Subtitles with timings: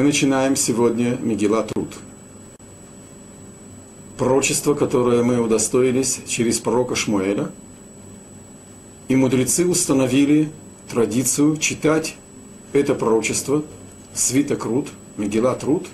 [0.00, 1.92] Мы начинаем сегодня Мегила Труд.
[4.16, 7.50] Пророчество, которое мы удостоились через пророка Шмуэля.
[9.08, 10.48] И мудрецы установили
[10.88, 12.16] традицию читать
[12.72, 13.62] это пророчество,
[14.14, 15.86] свиток Руд, Мегила Труд,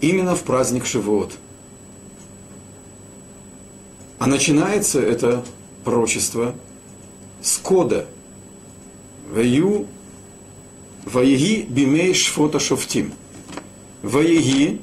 [0.00, 1.32] именно в праздник Шивот.
[4.20, 5.44] А начинается это
[5.82, 6.54] пророчество
[7.42, 8.06] с кода
[9.34, 9.88] Ваю
[11.04, 13.12] Ваеги бимей шфота шофтим.
[14.02, 14.80] Ваеги,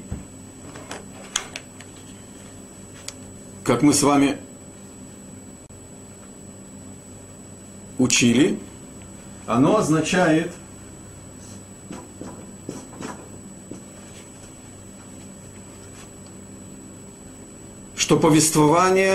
[3.64, 4.38] как мы с вами
[7.98, 8.58] учили,
[9.46, 10.52] оно означает
[18.10, 19.14] что повествование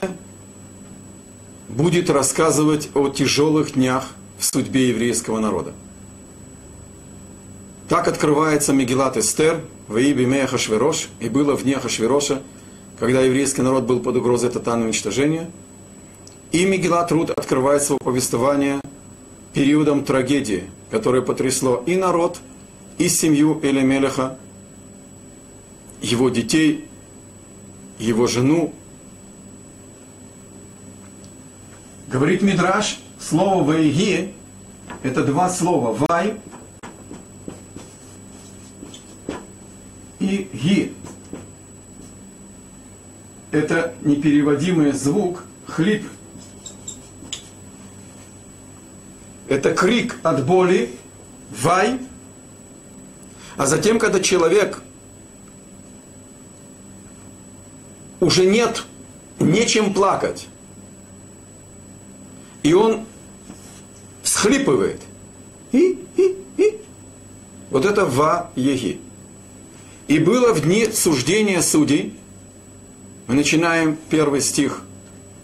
[1.68, 4.06] будет рассказывать о тяжелых днях
[4.38, 5.74] в судьбе еврейского народа.
[7.90, 12.42] Так открывается Мегилат Эстер в Иби Хашвирош, и было в дне Хашвироша,
[13.00, 15.50] когда еврейский народ был под угрозой тотального уничтожения.
[16.52, 18.80] И Мегилат Руд открывает свое повествование
[19.54, 22.40] периодом трагедии, которое потрясло и народ,
[22.98, 24.38] и семью Элемелеха,
[26.02, 26.88] его детей,
[28.00, 28.74] его жену.
[32.08, 34.34] Говорит Мидраш, слово «вайги»–
[35.04, 36.36] это два слова «вай»
[40.20, 40.94] и «ги».
[43.52, 46.08] Это непереводимый звук «хлип».
[49.48, 50.92] Это крик от боли
[51.62, 52.00] «вай»,
[53.58, 54.82] а затем, когда человек
[58.20, 58.84] уже нет
[59.40, 60.48] нечем плакать,
[62.64, 63.06] и он
[64.24, 65.02] всхлипывает.
[65.72, 66.82] И, и, и.
[67.70, 69.00] Вот это ва еги.
[70.08, 72.14] И было в дни суждения судей,
[73.28, 74.84] мы начинаем первый стих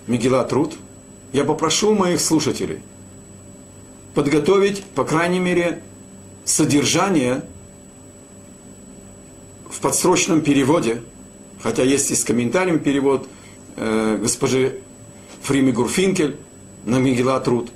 [0.05, 0.73] Мегила Труд,
[1.33, 2.79] я попрошу моих слушателей
[4.13, 5.81] подготовить, по крайней мере,
[6.45, 7.44] содержание
[9.69, 11.01] в подсрочном переводе,
[11.61, 13.28] хотя есть и с комментарием перевод
[13.78, 14.79] э, госпожи
[15.43, 16.35] Фрими Гурфинкель
[16.85, 17.72] на Мегила Труд,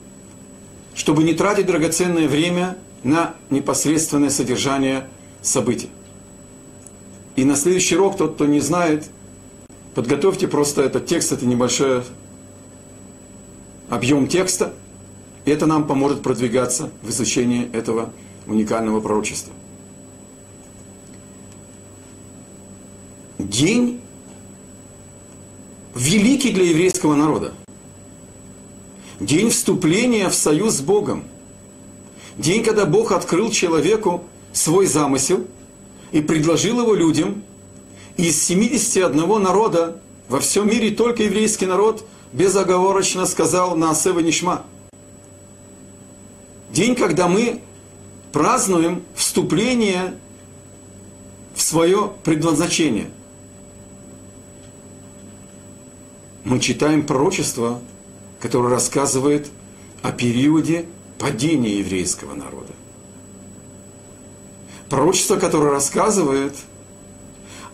[0.93, 5.07] чтобы не тратить драгоценное время на непосредственное содержание
[5.41, 5.89] событий.
[7.35, 9.09] И на следующий урок, тот, кто не знает,
[9.93, 12.03] подготовьте просто этот текст, это небольшой
[13.89, 14.73] объем текста,
[15.43, 18.11] и это нам поможет продвигаться в изучении этого
[18.47, 19.53] уникального пророчества.
[23.37, 23.99] День
[25.93, 27.53] великий для еврейского народа.
[29.19, 31.25] День вступления в союз с Богом.
[32.37, 34.23] День, когда Бог открыл человеку
[34.53, 35.45] свой замысел–
[36.15, 37.43] и предложил его людям.
[38.15, 44.63] Из 71 народа во всем мире только еврейский народ безоговорочно сказал на Асева Нишма.
[46.71, 47.59] День, когда мы
[48.31, 50.15] празднуем вступление
[51.53, 53.09] в свое предназначение.
[56.45, 57.81] Мы читаем пророчество,
[58.39, 59.49] которое рассказывает
[60.01, 60.85] о периоде
[61.19, 62.74] падения еврейского народа
[64.89, 66.55] пророчество, которое рассказывает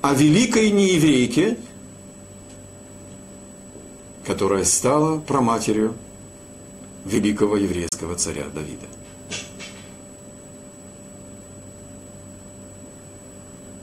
[0.01, 1.57] о великой нееврейке,
[4.25, 5.95] которая стала проматерью
[7.05, 8.88] великого еврейского царя Давида.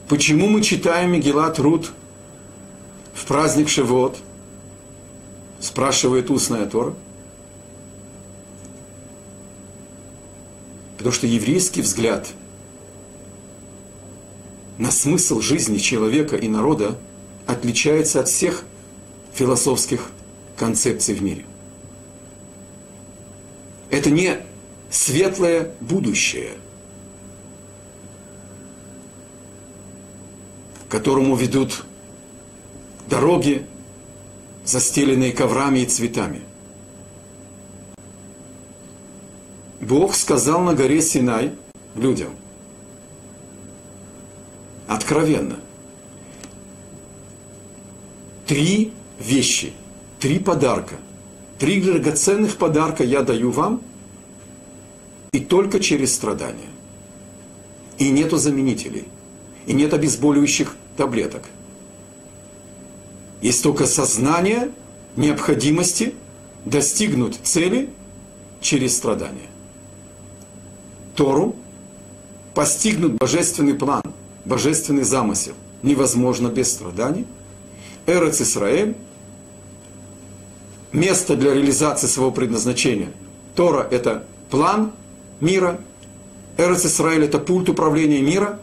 [0.07, 1.91] Почему мы читаем Мегилат Руд
[3.13, 4.17] в праздник Шевот?
[5.59, 6.95] Спрашивает устная Тора.
[10.97, 12.27] Потому что еврейский взгляд–
[14.79, 16.97] на смысл жизни человека и народа
[17.45, 18.63] отличается от всех
[19.33, 20.09] философских
[20.55, 21.45] концепций в мире.
[23.91, 24.37] Это не
[24.89, 26.53] светлое будущее,
[30.87, 31.83] которому ведут
[33.09, 33.65] дороги,
[34.63, 36.41] застеленные коврами и цветами.
[39.81, 41.51] Бог сказал на горе Синай
[41.95, 42.33] людям–
[44.89, 45.59] откровенно.
[48.47, 49.71] Три вещи,
[50.19, 50.95] три подарка,
[51.59, 53.81] три драгоценных подарка я даю вам,
[55.31, 56.71] и только через страдания.
[57.99, 59.05] И нету заменителей,
[59.67, 61.43] и нет обезболивающих таблеток.
[63.43, 64.71] Есть только сознание
[65.15, 66.15] необходимости
[66.65, 67.89] достигнуть цели
[68.59, 69.49] через страдания.
[71.15, 71.55] Тору
[72.55, 74.01] постигнут божественный план–
[74.49, 75.53] божественный замысел
[75.83, 77.25] невозможно без страданий.
[78.05, 78.97] Эрец Исраэль–
[80.91, 83.11] место для реализации своего предназначения.
[83.55, 84.91] Тора– это план
[85.39, 85.79] мира.
[86.57, 88.59] Эрец Исраэль– это пульт управления мира,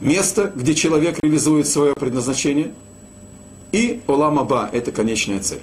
[0.00, 2.72] место, где человек реализует свое предназначение.
[3.72, 5.62] И Олам Аба– это конечная цель.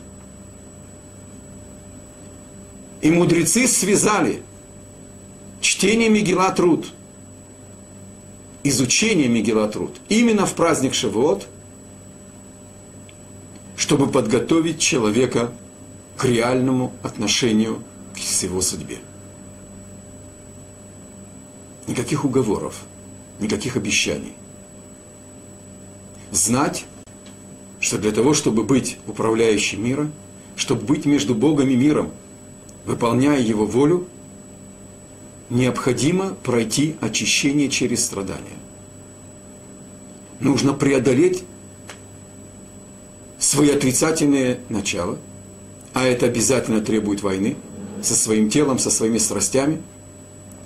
[3.02, 4.42] И мудрецы связали
[5.62, 6.88] чтение Мегила Труд,
[8.64, 11.48] изучение Мегила Труд именно в праздник Шавуот,
[13.76, 15.52] чтобы подготовить человека
[16.18, 17.84] к реальному отношению
[18.14, 18.98] к его судьбе.
[21.88, 22.84] Никаких уговоров,
[23.40, 24.34] никаких обещаний.
[26.32, 26.86] Знать,
[27.80, 30.10] что для того, чтобы быть управляющим мира,
[30.56, 32.12] чтобы быть между Богом и миром–
[32.86, 34.08] выполняя Его волю,
[35.54, 38.58] необходимо пройти очищение через страдания.
[40.40, 41.44] Нужно преодолеть
[43.40, 45.18] свои отрицательные начала,
[45.94, 47.56] а это обязательно требует войны
[48.02, 49.82] со своим телом, со своими страстями.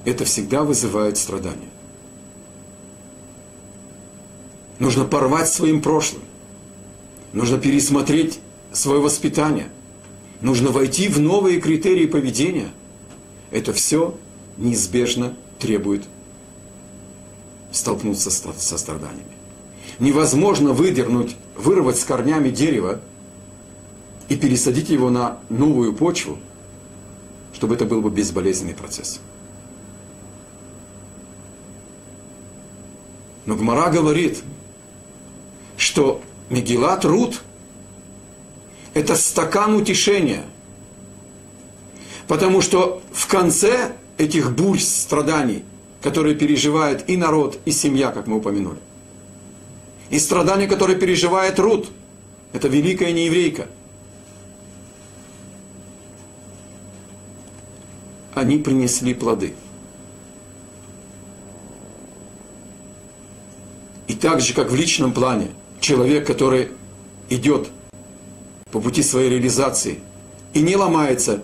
[0.05, 1.69] Это всегда вызывает страдания.
[4.79, 6.21] Нужно порвать своим прошлым.
[7.33, 8.39] Нужно пересмотреть
[8.71, 9.69] свое воспитание–
[10.41, 12.69] нужно войти в новые критерии поведения,
[13.51, 14.17] это все
[14.57, 16.03] неизбежно требует
[17.71, 19.25] столкнуться со страданиями.
[19.99, 23.01] Невозможно выдернуть, вырвать с корнями дерево
[24.29, 26.37] и пересадить его на новую почву,
[27.53, 29.19] чтобы это был бы безболезненный процесс.
[33.45, 34.43] Но Гмара говорит,
[35.77, 37.41] что Мегилат Рут–
[38.93, 40.43] это стакан утешения.
[42.27, 45.63] Потому что в конце этих бурь страданий,
[46.01, 48.79] которые переживает и народ, и семья, как мы упомянули,
[50.09, 51.89] и страдания, которые переживает Рут,
[52.53, 53.67] это великая нееврейка,
[58.33, 59.53] они принесли плоды.
[64.07, 65.49] И так же, как в личном плане,
[65.79, 66.69] человек, который
[67.29, 67.67] идет
[68.71, 69.99] по пути своей реализации
[70.53, 71.43] и не ломается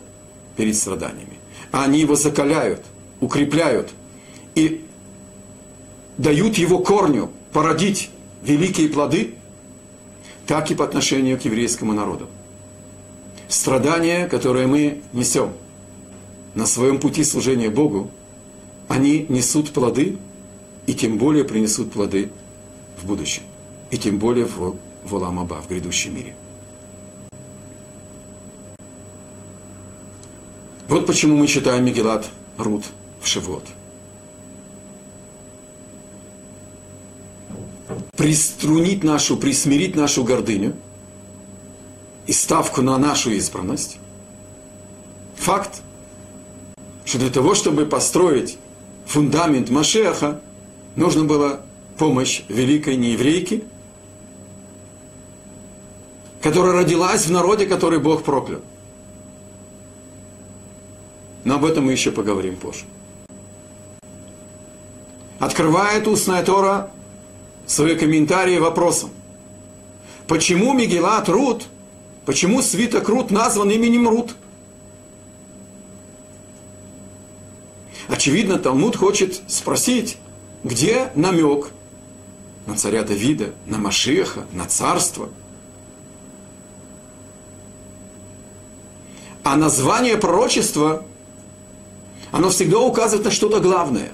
[0.56, 1.33] перед страданиями.
[1.74, 2.84] А они его закаляют,
[3.20, 3.90] укрепляют
[4.54, 4.86] и
[6.20, 8.12] дают его корню породить
[8.44, 9.34] великие плоды,
[10.46, 12.30] так и по отношению к еврейскому народу.
[13.48, 15.54] Страдания, которые мы несем
[16.54, 18.12] на своем пути служения Богу,
[18.88, 20.18] они несут плоды
[20.86, 22.30] и тем более принесут плоды
[23.02, 23.42] в будущем.
[23.90, 26.36] И тем более в, в Оламаба, в грядущем мире.
[30.94, 32.84] Вот почему мы читаем Мегелат Рут
[33.20, 33.64] в Шивот.
[38.16, 40.76] Приструнить нашу, присмирить нашу гордыню
[42.28, 43.98] и ставку на нашу избранность.
[45.38, 45.82] Факт,
[47.06, 48.60] что для того, чтобы построить
[49.08, 50.42] фундамент Машеха,
[50.96, 51.62] нужно было
[51.98, 53.64] помощь великой нееврейки,
[56.44, 58.62] которая родилась в народе, который Бог проклял.
[61.44, 62.86] Но об этом мы еще поговорим позже.
[65.40, 66.92] Открывает устная Тора
[67.66, 69.10] свои комментарии вопросом.
[70.28, 71.66] Почему Мегелат Рут,
[72.26, 74.36] почему свиток Рут назван именем Рут?
[78.08, 80.18] Очевидно, Талмуд хочет спросить,
[80.64, 81.72] где намек
[82.68, 85.30] на царя Давида, на Машеха, на царство.
[89.44, 91.04] А название пророчества
[92.34, 94.12] оно всегда указывает на что-то главное.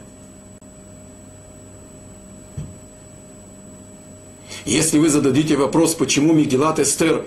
[4.65, 7.25] Если вы зададите вопрос, почему Мегилат Эстер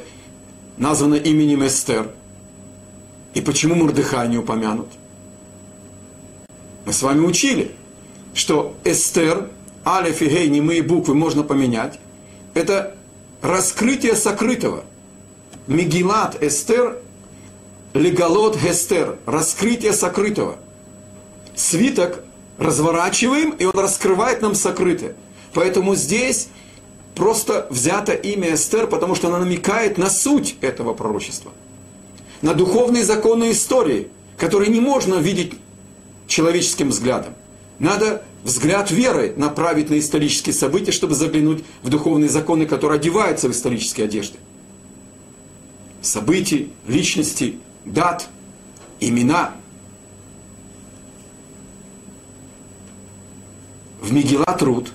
[0.77, 2.11] названа именем Эстер,
[3.33, 4.89] и почему Мурдыхай не упомянут,
[6.85, 7.75] мы с вами учили,
[8.35, 9.49] что Эстер,
[9.87, 11.99] Алеф и Гей, немые буквы можно поменять,
[12.53, 12.95] это
[13.41, 14.85] раскрытие сокрытого.
[15.67, 16.99] Мегилат Эстер,
[17.95, 20.57] Легалот Гестер, раскрытие сокрытого–
[21.55, 22.25] свиток
[22.59, 25.15] разворачиваем, и он раскрывает нам сокрытое.
[25.55, 26.49] Поэтому здесь
[27.15, 31.53] просто взято имя Эстер, потому что она намекает на суть этого пророчества.
[32.41, 35.55] На духовные законы истории, которые не можно видеть
[36.27, 37.35] человеческим взглядом.
[37.79, 43.53] Надо взгляд веры направить на исторические события, чтобы заглянуть в духовные законы, которые одеваются в
[43.53, 44.39] исторические одежды.
[46.01, 48.29] Событий, личности, дат,
[49.01, 49.53] имена–
[54.03, 54.93] в Мегила Труд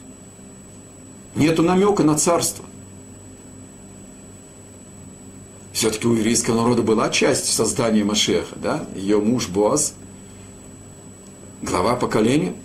[1.36, 2.66] Нету намека на царство.
[5.72, 8.86] Все-таки у еврейского народа была часть создания Машеха, да?
[8.96, 9.94] Ее муж Боаз,
[11.62, 12.56] глава поколения.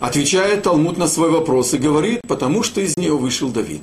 [0.00, 3.82] Отвечает Талмуд на свой вопрос и говорит, потому что из нее вышел Давид.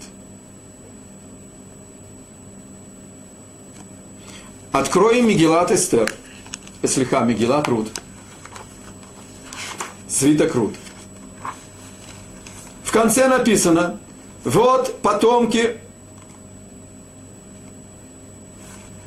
[4.71, 6.11] Откроем Мегилат Эстер.
[6.83, 7.91] Слегка Мегилат Руд.
[10.07, 10.75] Свиток Руд.
[12.83, 13.99] В конце написано,
[14.43, 15.79] вот потомки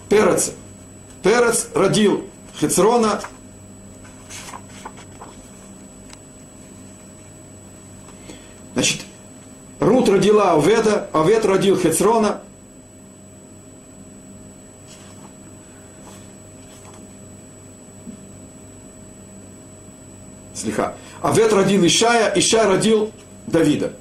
[0.09, 0.53] Переца.
[1.23, 2.25] Перец родил
[2.59, 3.21] Хецрона,
[8.75, 9.03] Значит,
[9.79, 12.41] Рут родила Оведа, Овед родил Хецрона.
[20.61, 20.95] Слиха.
[21.23, 23.13] Овед родил Ишая, Ишай родил
[23.47, 23.95] Давида.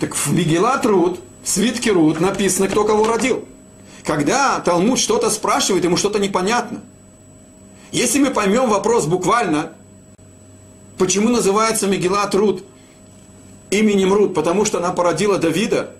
[0.00, 3.44] Так в Мегилат Рут, в свитке Рут написано, кто кого родил.
[4.04, 6.80] Когда Талмуд что-то спрашивает, ему что-то непонятно.
[7.92, 9.72] Если мы поймем вопрос буквально,
[10.98, 12.64] почему называется Мегилат Рут
[13.70, 15.90] именем Рут, потому что она породила Давида,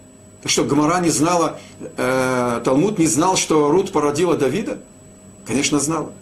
[0.45, 1.61] что Гмара не знала,
[1.97, 4.79] э, Талмуд не знал, что Рут породила Давида?
[5.47, 6.12] Конечно, знала.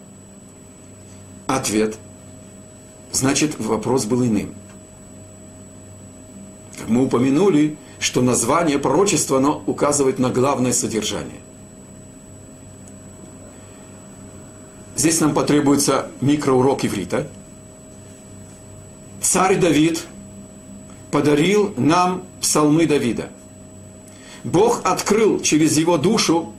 [1.47, 1.97] Ответ.
[3.11, 4.53] Значит, вопрос был иным.
[6.77, 11.39] Как мы упомянули, что название пророчества, оно указывает на главное содержание.
[14.95, 17.27] Здесь нам потребуется микроурок иврита.
[19.19, 20.03] Царь Давид
[21.11, 23.29] подарил нам псалмы Давида.
[24.43, 26.53] Бог открыл через его душу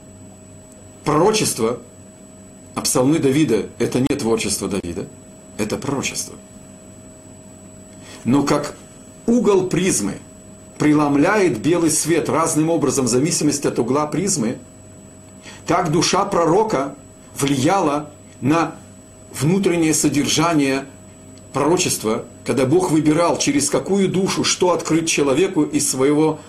[1.03, 1.79] пророчество,
[2.75, 5.07] а псалмы Давида– это не творчество Давида,
[5.57, 6.35] это пророчество.
[8.25, 8.75] Но как
[9.25, 10.19] угол призмы
[10.77, 14.57] преломляет белый свет разным образом в зависимости от угла призмы,
[15.65, 16.95] так душа пророка
[17.37, 18.09] влияла
[18.41, 18.75] на
[19.39, 20.85] внутреннее содержание
[21.53, 26.39] пророчества, когда Бог выбирал, через какую душу, что открыть человеку из своего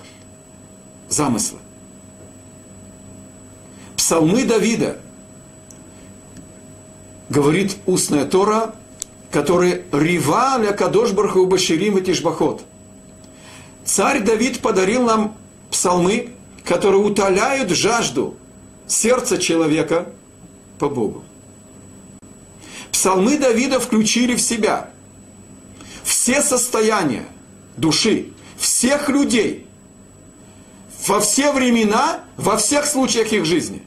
[1.08, 1.58] замысла.
[3.96, 4.98] Псалмы Давида,
[7.28, 8.74] говорит устная Тора,
[9.34, 12.64] которые «Рива ля кадош барху баширим и тишбахот».
[13.84, 15.36] Царь Давид подарил нам
[15.72, 16.30] псалмы,
[16.64, 18.36] которые утоляют жажду
[18.86, 20.06] сердца человека
[20.78, 21.24] по Богу.
[22.92, 24.90] Псалмы Давида включили в себя
[26.04, 27.26] все состояния
[27.76, 29.66] души, всех людей,
[31.08, 33.82] во все времена, во всех случаях их жизни.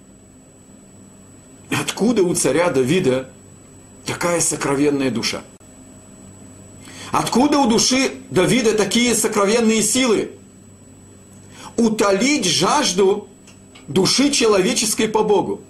[1.71, 3.29] Откуда у царя Давида
[4.07, 5.43] такая сокровенная душа?
[7.11, 10.31] Откуда у души Давида такие сокровенные силы?
[11.75, 13.27] Утолить жажду
[13.87, 15.61] души человеческой по Богу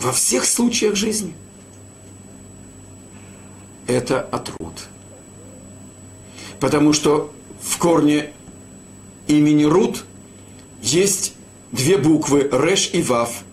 [0.00, 1.34] во всех случаях жизни.
[3.86, 4.86] Это отрут.
[6.60, 8.32] Потому что в корне
[9.26, 10.04] имени Рут
[10.82, 11.34] есть
[11.72, 13.44] две буквы Реш и Вав.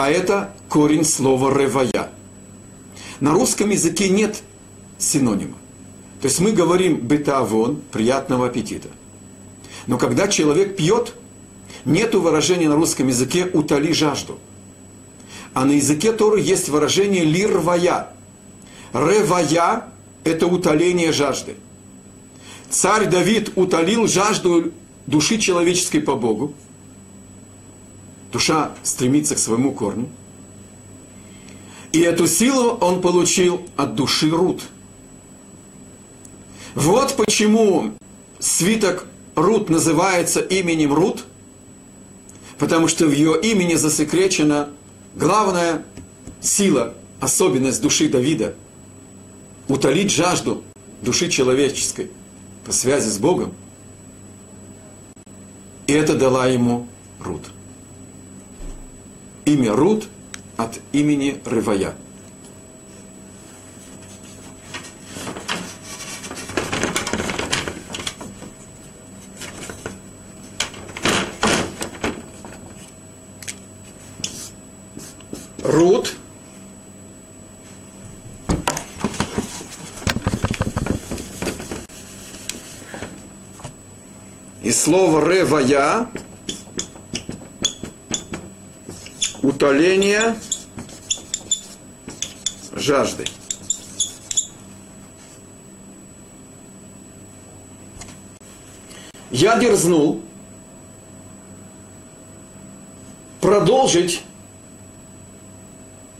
[0.00, 2.10] А это корень слова Ревая.
[3.18, 4.44] На русском языке нет
[4.96, 5.56] синонима.
[6.20, 8.86] То есть мы говорим бетавон, приятного аппетита.
[9.88, 11.14] Но когда человек пьет–
[11.84, 14.38] нет выражения на русском языке «утоли жажду».
[15.52, 18.10] А на языке Торы есть выражение «лирвая».
[18.92, 19.88] «Ревая»–
[20.22, 21.56] это утоление жажды.
[22.70, 24.70] Царь Давид утолил жажду
[25.08, 26.54] души человеческой по Богу.
[28.32, 30.08] Душа стремится к своему корню.
[31.92, 34.62] И эту силу он получил от души Рут.
[36.74, 37.92] Вот почему
[38.38, 41.24] свиток Рут называется именем Рут–
[42.58, 44.68] потому что в ее имени засекречена
[45.14, 45.84] главная
[46.40, 48.54] сила, особенность души Давида–
[49.68, 50.62] утолить жажду
[51.02, 52.10] души человеческой
[52.66, 53.54] по связи с Богом.
[55.86, 56.86] И это дала ему
[57.20, 57.42] Рут.
[59.48, 60.08] Имя Рут
[60.58, 61.94] от имени Рывая–
[75.62, 76.14] Рут.
[84.62, 86.08] И слово ревая
[89.58, 90.36] Утоления
[92.74, 93.24] жажды.
[99.32, 100.22] Я дерзнул
[103.40, 104.22] продолжить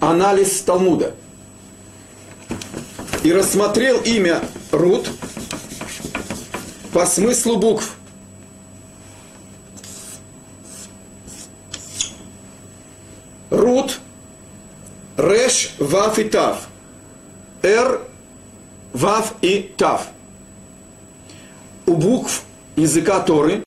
[0.01, 1.15] анализ Талмуда
[3.23, 4.43] и рассмотрел имя
[4.73, 5.09] Рут
[6.93, 7.98] по смыслу букв.
[15.89, 16.69] Ваф и Тав.
[17.63, 18.03] Р,
[18.93, 20.07] Ваф и Тав.
[21.87, 22.43] У букв
[22.77, 23.65] языка Торы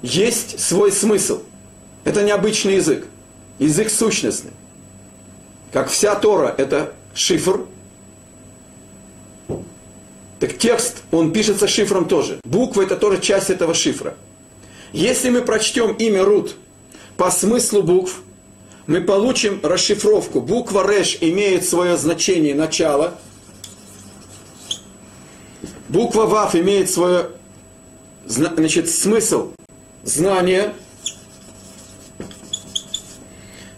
[0.00, 1.42] есть свой смысл.
[2.04, 3.04] Это необычный язык.
[3.58, 4.52] Язык сущностный.
[5.72, 7.66] Как вся Тора– это шифр.
[10.38, 12.38] Так текст, он пишется шифром тоже.
[12.44, 14.14] Буквы– это тоже часть этого шифра.
[14.92, 16.54] Если мы прочтем имя Рут
[17.16, 18.20] по смыслу букв,
[18.90, 20.40] мы получим расшифровку.
[20.40, 23.14] Буква Реш имеет свое значение начало.
[25.88, 27.30] Буква Вав имеет свое
[28.26, 29.52] значит, смысл
[30.02, 30.74] знание.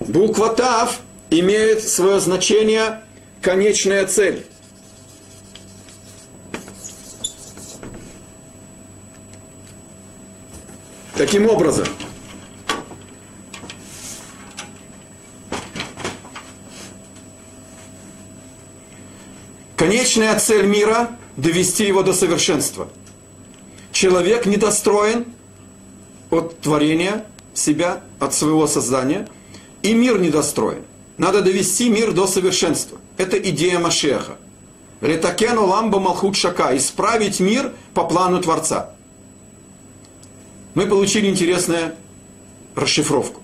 [0.00, 3.02] Буква Тав имеет свое значение
[3.42, 4.46] конечная цель.
[11.18, 11.86] Таким образом,
[19.82, 22.88] конечная цель мира– довести его до совершенства–
[23.92, 25.26] человек недостроен
[26.30, 29.26] от творения себя, от своего создания,
[29.82, 30.84] и мир недостроен.
[31.18, 32.98] Надо довести мир до совершенства.
[33.16, 34.36] Это идея Машеха.
[35.00, 36.76] Летакену ламба малхут шака.
[36.76, 38.94] Исправить мир по плану Творца.
[40.74, 41.96] Мы получили интересную
[42.76, 43.42] расшифровку.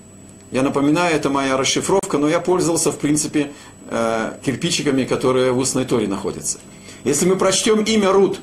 [0.51, 3.51] Я напоминаю, это моя расшифровка, но я пользовался, в принципе,
[3.89, 6.59] э, кирпичиками, которые в устной торе находятся.
[7.03, 8.39] Если мы прочтем имя Рут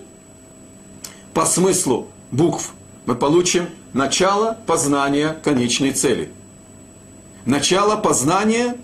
[1.32, 2.72] по смыслу букв
[3.06, 6.30] мы получим начало познания конечной цели.
[7.44, 8.76] Начало познания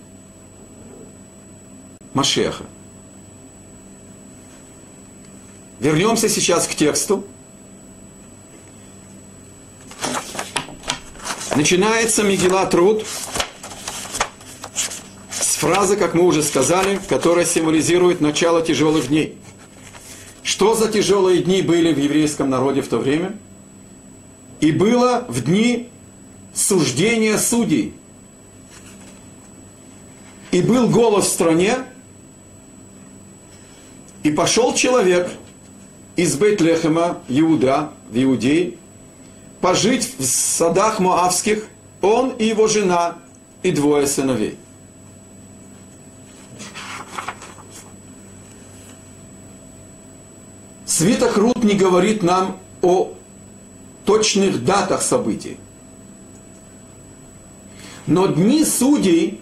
[2.14, 2.64] Машеха.
[5.80, 7.24] Вернемся сейчас к тексту.
[11.56, 13.04] Начинается Мегила Труд
[15.62, 19.36] с фразы, как мы уже сказали, которая символизирует начало тяжелых дней.
[20.42, 23.36] Что за тяжелые дни были в еврейском народе в то время?
[24.60, 25.88] И было в дни
[26.52, 27.94] суждения судей.
[30.50, 31.76] И был голос в стране,
[34.24, 35.30] и пошел человек
[36.16, 38.78] из Бейтлехема, Иуда, в Иудей,
[39.60, 41.68] пожить в садах Моавских,
[42.00, 43.18] он и его жена,
[43.62, 44.58] и двое сыновей.
[50.92, 53.14] Свиток Рут не говорит нам о
[54.04, 55.56] точных датах событий.
[58.06, 59.40] Но дни судей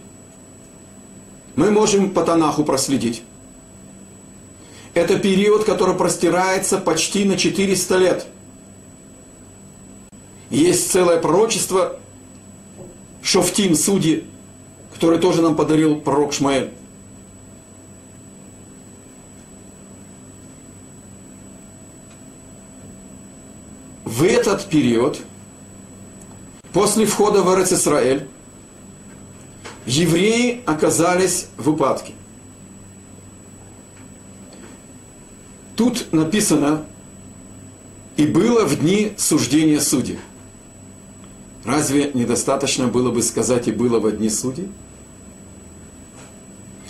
[1.57, 3.25] мы можем по Танаху проследить.
[4.95, 8.27] Это период, который простирается почти на 400 лет.
[10.51, 11.99] Есть целое пророчество
[13.25, 14.25] Шофтим, судьи,
[14.95, 16.71] которое тоже нам подарил пророк Шмаэль.
[24.21, 25.19] В этот период,
[26.75, 28.27] после входа в Израиль,
[29.87, 32.13] евреи оказались в упадке.
[35.75, 36.85] Тут написано,
[38.19, 40.19] и было в дни суждения судей.
[41.65, 44.69] Разве недостаточно было бы сказать, и было в дни судей?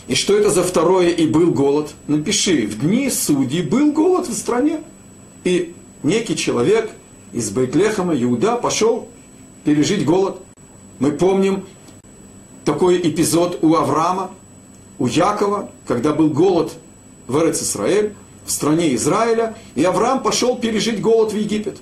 [0.09, 1.95] И что это за второе «и был голод»?
[2.09, 4.83] Напиши, в дни судей был голод в стране.
[5.45, 6.91] И некий человек
[7.33, 9.09] из Бейтлехама Иуда пошел
[9.65, 10.41] пережить голод.
[10.99, 11.65] Мы помним
[12.65, 14.31] такой эпизод у Авраама,
[14.99, 16.73] у Якова, когда был голод
[17.27, 18.15] в Эрец Исраэль,
[18.45, 21.79] в стране Израиля, и Авраам пошел пережить голод в Египет.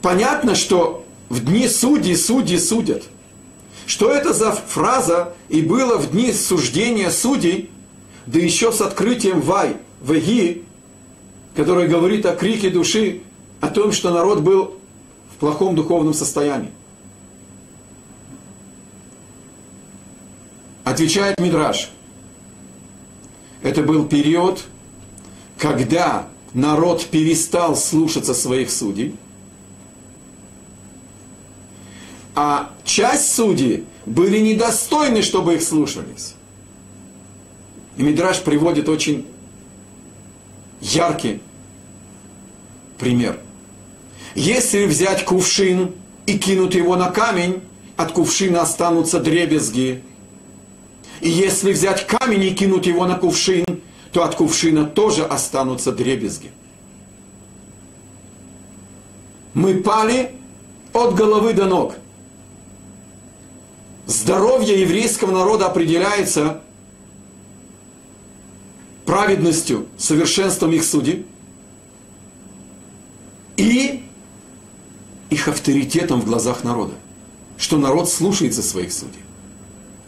[0.00, 3.04] Понятно, что в дни судей судьи судят.
[3.86, 7.70] Что это за фраза «и было в дни суждения судей»,
[8.26, 10.64] да еще с открытием Вай, Веги,
[11.54, 13.22] который говорит о крике души,
[13.60, 14.74] о том, что народ был
[15.34, 16.70] в плохом духовном состоянии.
[20.82, 21.90] Отвечает Мидраш.
[23.62, 24.64] Это был период,
[25.56, 29.16] когда народ перестал слушаться своих судей,
[32.34, 36.34] а часть судей были недостойны, чтобы их слушались.
[37.96, 39.26] И Мидраш приводит очень
[40.84, 41.40] яркий
[42.98, 43.38] пример.
[44.34, 45.92] Если взять кувшин
[46.26, 47.62] и кинуть его на камень,
[47.96, 50.02] от кувшина останутся дребезги.
[51.20, 53.64] И если взять камень и кинуть его на кувшин,
[54.12, 56.50] то от кувшина тоже останутся дребезги.
[59.54, 60.32] Мы пали
[60.92, 61.94] от головы до ног.
[64.06, 66.60] Здоровье еврейского народа определяется
[69.14, 71.24] праведностью, совершенством их судей
[73.56, 74.02] и
[75.30, 76.94] их авторитетом в глазах народа,
[77.56, 79.22] что народ слушается своих судей.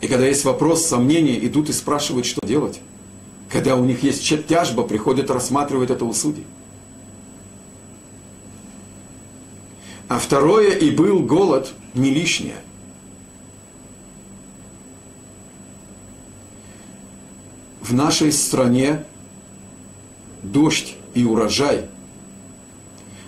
[0.00, 2.80] И когда есть вопрос, сомнения, идут и спрашивают, что делать.
[3.48, 6.44] Когда у них есть тяжба, приходят рассматривать это у судей.
[10.08, 12.56] А второе, и был голод не лишнее.
[17.86, 19.04] В нашей стране
[20.42, 21.84] дождь и урожай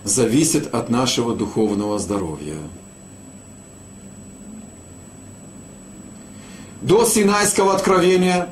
[0.02, 2.56] зависят от нашего духовного здоровья.
[6.82, 8.48] До Синайского откровения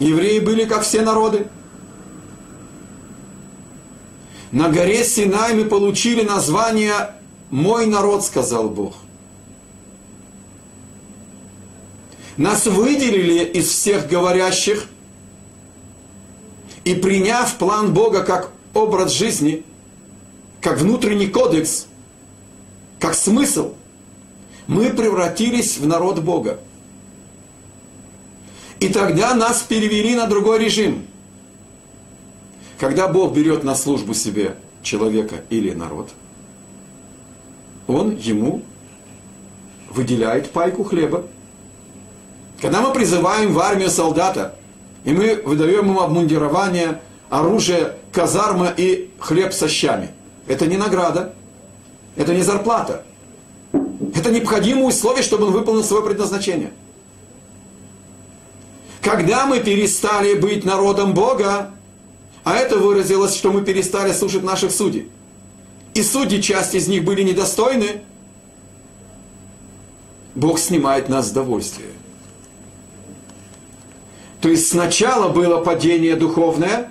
[0.00, 1.46] евреи были как все народы.
[4.50, 7.14] На горе Синай мы получили название
[7.50, 8.96] «Мой народ», сказал Бог.
[12.36, 14.88] Нас выделили из всех говорящих
[16.86, 19.64] и приняв план Бога как образ жизни,
[20.60, 21.88] как внутренний кодекс,
[23.00, 23.74] как смысл,
[24.68, 26.60] мы превратились в народ Бога.
[28.78, 31.04] И тогда нас перевели на другой режим.
[32.78, 36.10] Когда Бог берет на службу себе человека или народ,
[37.88, 38.62] Он ему
[39.90, 41.26] выделяет пайку хлеба.
[42.60, 44.54] Когда мы призываем в армию солдата,
[45.06, 50.10] и мы выдаем ему обмундирование, оружие, казарма и хлеб со щами,
[50.46, 51.34] это не награда,
[52.16, 53.04] это не зарплата.
[54.14, 56.72] Это необходимое условие, чтобы он выполнил свое предназначение–
[59.06, 61.70] когда мы перестали быть народом Бога,
[62.42, 65.08] а это выразилось, что мы перестали слушать наших судей,
[65.94, 68.02] и судьи, часть из них были недостойны,
[70.34, 71.92] Бог снимает нас с довольствия.
[74.40, 76.90] То есть сначала было падение духовное,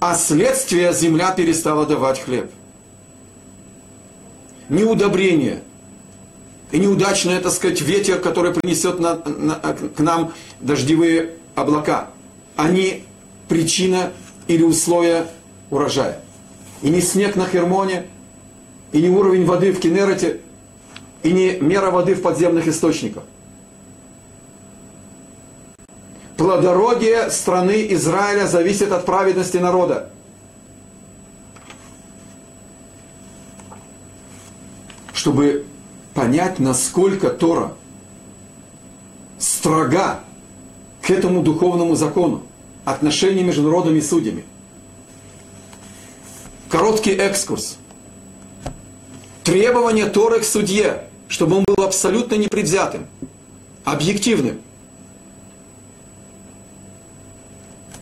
[0.00, 2.50] а следствие земля перестала давать хлеб.
[4.68, 5.62] Неудобрение–
[6.72, 12.10] и неудачный, так сказать, ветер, который принесет на, на, к нам дождевые облака.
[12.56, 13.04] Они
[13.48, 14.10] причина
[14.48, 15.26] или условия
[15.70, 16.22] урожая.
[16.80, 18.06] И не снег на Хермоне,
[18.90, 20.40] и не уровень воды в Кенерете,
[21.22, 23.24] и не мера воды в подземных источниках.
[26.36, 30.10] Плодородие страны Израиля зависит от праведности народа.
[35.12, 35.66] Чтобы
[36.14, 37.74] понять, насколько Тора
[39.38, 40.20] строга
[41.00, 42.42] к этому духовному закону,
[42.84, 44.44] отношения между народами и судьями.
[46.68, 47.76] Короткий экскурс.
[49.44, 53.06] Требование Торы к судье, чтобы он был абсолютно непредвзятым,
[53.84, 54.60] объективным.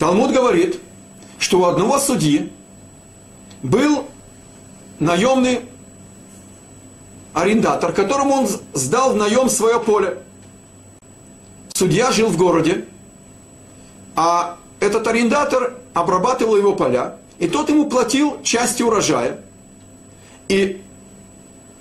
[0.01, 0.79] Талмуд говорит,
[1.37, 2.51] что у одного судьи
[3.61, 4.07] был
[4.97, 5.59] наемный
[7.35, 10.17] арендатор, которому он сдал в наем свое поле.
[11.73, 12.85] Судья жил в городе,
[14.15, 19.41] а этот арендатор обрабатывал его поля, и тот ему платил части урожая.
[20.47, 20.81] И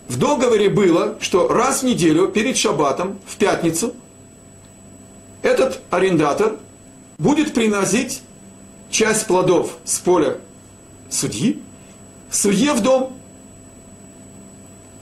[0.08, 3.94] в договоре было, что раз в неделю перед шаббатом, в пятницу,
[5.40, 6.58] этот арендатор
[7.20, 8.22] будет приносить
[8.90, 10.38] часть плодов с поля
[11.10, 11.62] судьи,
[12.30, 13.12] судье в дом.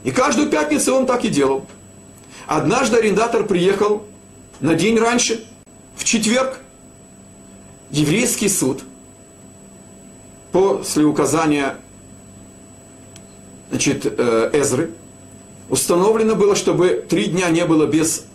[0.03, 1.65] И каждую пятницу он так и делал.
[2.45, 4.05] Однажды арендатор приехал
[4.59, 5.45] на день раньше,
[5.95, 6.59] в четверг,
[7.89, 8.83] еврейский суд,
[10.51, 11.77] после указания
[13.69, 14.91] значит, э, Эзры,
[15.69, 18.25] установлено было, чтобы три дня не было без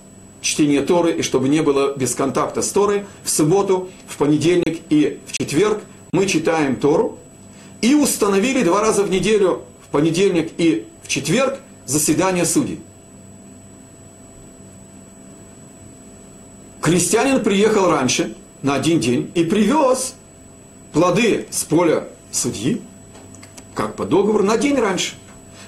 [0.44, 3.04] чтения Торы, и чтобы не было без контакта с Торой.
[3.24, 5.80] В субботу, в понедельник и в четверг
[6.12, 7.18] мы читаем Тору.
[7.80, 12.80] И установили два раза в неделю, в понедельник и в четверг заседание судей.
[16.80, 20.14] Крестьянин приехал раньше, на один день, и привез
[20.92, 22.82] плоды с поля судьи,
[23.74, 25.14] как по договору, на день раньше.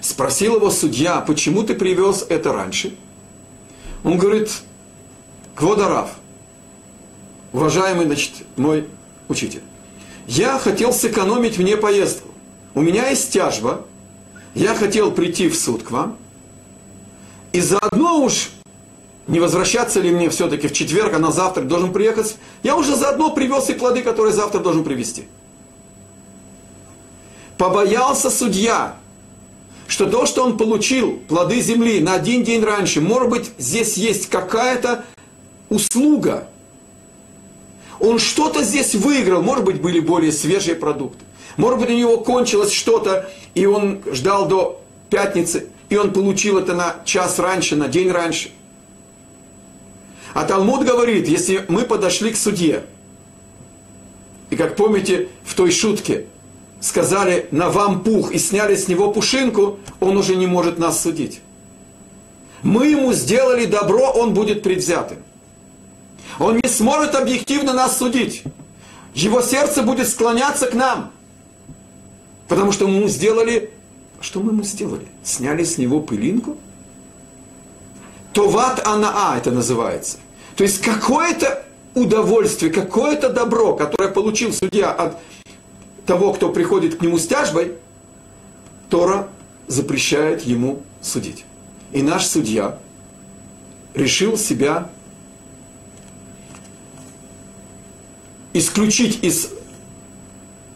[0.01, 2.95] Спросил его судья, почему ты привез это раньше?
[4.07, 4.63] Он говорит,
[5.57, 6.11] Кводарав,
[7.53, 8.89] уважаемый, значит, мой
[9.27, 9.63] учитель,
[10.29, 12.29] я хотел сэкономить мне поездку.
[12.77, 13.85] у меня есть тяжба,
[14.55, 16.19] я хотел прийти в суд к вам,
[17.51, 18.51] и заодно уж
[19.27, 23.33] не возвращаться ли мне все-таки в четверг, а на завтра должен приехать, я уже заодно
[23.33, 25.27] привез и плоды, которые завтра должен привезти.
[27.59, 28.95] Побоялся судья,
[29.87, 34.29] что то, что он получил, плоды земли, на один день раньше, может быть, здесь есть
[34.29, 35.05] какая-то
[35.69, 36.49] услуга.
[38.01, 41.25] Он что-то здесь выиграл, может быть, были более свежие продукты.
[41.57, 46.75] Может быть, у него кончилось что-то, и он ждал до пятницы, и он получил это
[46.75, 48.51] на час раньше, на день раньше.
[50.35, 52.83] А Талмуд говорит, если мы подошли к суде,
[54.51, 56.27] и как помните в той шутке,
[56.87, 61.41] сказали на вам пух и сняли с него пушинку, он уже не может нас судить.
[62.63, 65.19] Мы ему сделали добро, он будет предвзятым.
[66.39, 68.45] Он не сможет объективно нас судить.
[69.15, 71.11] Его сердце будет склоняться к нам.
[72.49, 73.71] Потому что мы ему сделали...
[74.21, 75.07] Что мы ему сделали?
[75.25, 76.57] Сняли с него пылинку?
[78.33, 80.19] Товат анаа это называется.
[80.57, 85.17] То есть какое-то удовольствие, какое-то добро, которое получил судья от
[86.07, 87.75] того, кто приходит к нему с тяжбой,
[88.89, 89.29] Тора
[89.67, 91.45] запрещает ему судить.
[91.93, 92.79] И наш судья
[93.95, 94.91] решил себя
[98.53, 99.51] исключить из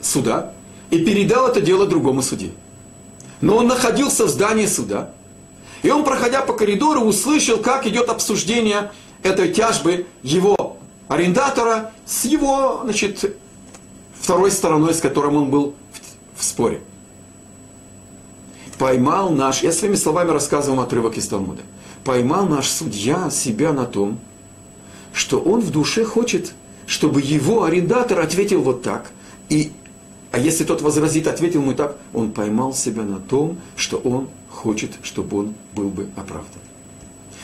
[0.00, 0.52] суда
[0.90, 2.50] и передал это дело другому судье.
[3.40, 5.12] Но он находился в здании суда,
[5.82, 8.90] и он, проходя по коридору, услышал, как идет обсуждение
[9.22, 13.36] этой тяжбы его арендатора с его, значит,
[14.20, 16.80] второй стороной, с которым он был в, в споре.
[18.78, 21.62] Поймал наш, я своими словами рассказывал отрывок из Талмуда,
[22.04, 24.18] поймал наш судья себя на том,
[25.12, 26.54] что он в душе хочет,
[26.86, 29.10] чтобы его арендатор ответил вот так,
[29.48, 29.72] и,
[30.32, 34.92] а если тот возразит, ответил ему так, он поймал себя на том, что он хочет,
[35.02, 36.62] чтобы он был бы оправдан,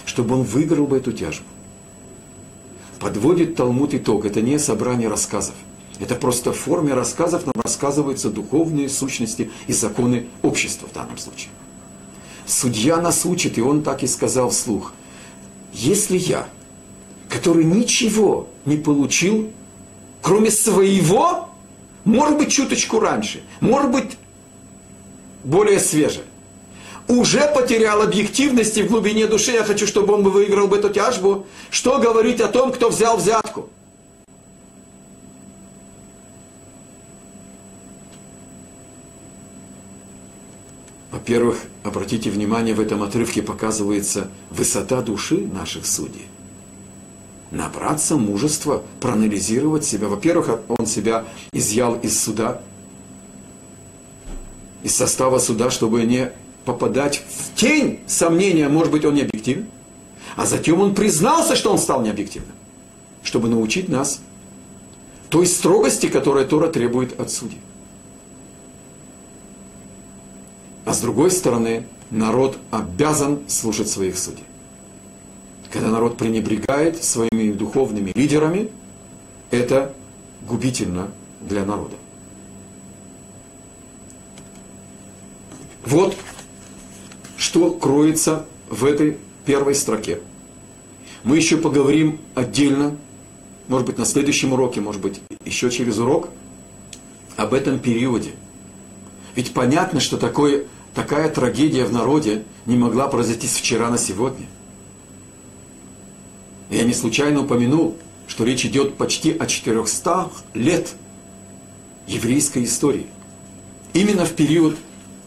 [0.05, 1.45] чтобы он выиграл бы эту тяжбу.
[2.99, 5.55] Подводит Талмуд итог, это не собрание рассказов.
[5.99, 11.51] Это просто в форме рассказов нам рассказываются духовные сущности и законы общества в данном случае.
[12.45, 14.93] Судья нас учит, и он так и сказал вслух.
[15.73, 16.49] Если я,
[17.29, 19.51] который ничего не получил,
[20.23, 21.49] кроме своего,
[22.05, 24.17] может быть, чуточку раньше, может быть,
[25.45, 26.23] более свеже,
[27.09, 31.99] уже потерял объективности в глубине души, я хочу, чтобы он выиграл бы эту тяжбу, что
[31.99, 33.71] говорить о том, кто взял взятку?
[41.27, 46.27] Во-первых, обратите внимание, в этом отрывке показывается высота души наших судей.
[47.51, 50.07] Набраться мужества, проанализировать себя.
[50.07, 52.62] Во-первых, он себя изъял из суда,
[54.85, 56.31] из состава суда, чтобы не
[56.65, 59.67] попадать в тень сомнения, может быть, он не объективен.
[60.37, 62.55] А затем он признался, что он стал необъективным,
[63.25, 64.21] чтобы научить нас
[65.29, 67.59] той строгости, которая Тора требует от судей.
[70.87, 74.44] А с другой стороны, народ обязан слушать своих судей.
[75.72, 78.70] Когда народ пренебрегает своими духовными лидерами,
[79.51, 79.92] это
[80.49, 81.96] губительно для народа.
[85.85, 86.16] Вот
[87.37, 90.20] что кроется в этой первой строке.
[91.25, 92.96] Мы еще поговорим отдельно,
[93.66, 96.29] может быть, на следующем уроке, может быть, еще через урок,
[97.37, 98.31] об этом периоде.
[99.35, 100.64] Ведь понятно, что такое
[100.97, 104.47] такая трагедия в народе не могла произойти с вчера на сегодня.
[106.71, 110.95] Я не случайно упомянул, что речь идет почти о 400 лет
[112.07, 113.07] еврейской истории.
[113.93, 114.79] Именно в период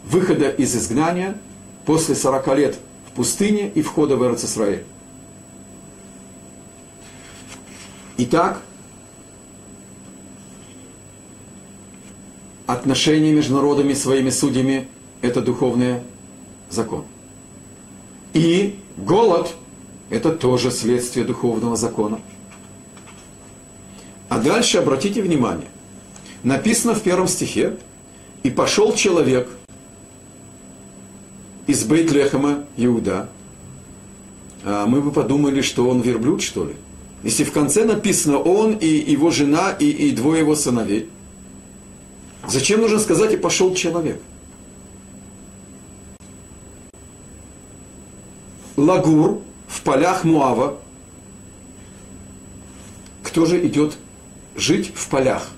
[0.06, 1.38] выхода из изгнания,
[1.86, 4.86] после 40 лет в пустыне и входа в Эрцисраэль.
[8.18, 8.64] Итак,
[12.66, 14.88] отношения между народами своими судьями–
[15.22, 16.02] это духовный
[16.70, 17.06] закон.
[18.34, 19.56] И голод–
[20.10, 22.20] это тоже следствие духовного закона.
[24.30, 25.68] А дальше обратите внимание.
[26.44, 27.78] Написано в первом стихе,
[28.44, 29.50] «И пошел человек
[31.68, 33.28] из Бейтлехема Иуда».
[34.64, 36.76] А мы бы подумали, что он верблюд, что ли?
[37.24, 41.10] Если в конце написано «он и его жена и, и двое его сыновей»,
[42.48, 44.22] зачем нужно сказать «и пошел человек»?
[48.80, 50.78] Лагур в полях Муава.
[53.24, 53.98] Кто же идет
[54.56, 55.50] жить в полях?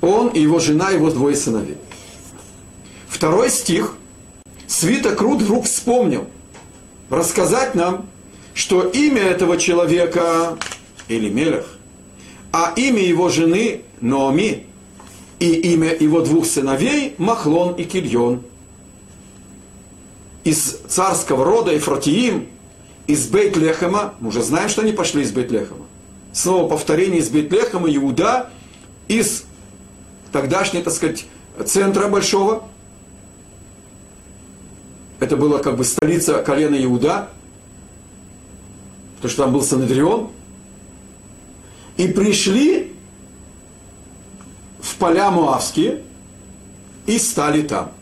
[0.00, 1.78] Он и его жена, его двое сыновей.
[3.08, 3.96] Второй стих.
[4.66, 6.26] Свиток Рут вдруг вспомнил
[7.08, 8.06] рассказать нам,
[8.52, 10.58] что имя этого человека,
[11.08, 11.78] или Мелех,
[12.52, 14.66] а имя его жены Ноами
[15.38, 18.42] и имя его двух сыновей Махлон и Кильон.
[20.46, 22.46] Из царского рода Ефратиим,
[23.08, 25.86] из Бейт-Лехема, мы уже знаем, что они пошли из Бейт-Лехема.
[26.32, 28.48] Снова повторение из Бейт-Лехема, Иуда,
[29.08, 29.42] из
[30.30, 31.26] тогдашней, так сказать,
[31.64, 32.62] центра большого.
[35.18, 37.28] Это была как бы столица колена Иуда,
[39.16, 40.30] потому что там был Санадрион.
[41.96, 42.94] И пришли
[44.78, 46.04] в поля Муавские
[47.06, 47.95] и стали там.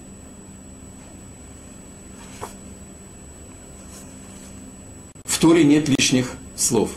[5.34, 6.90] В Торе нет лишних слов.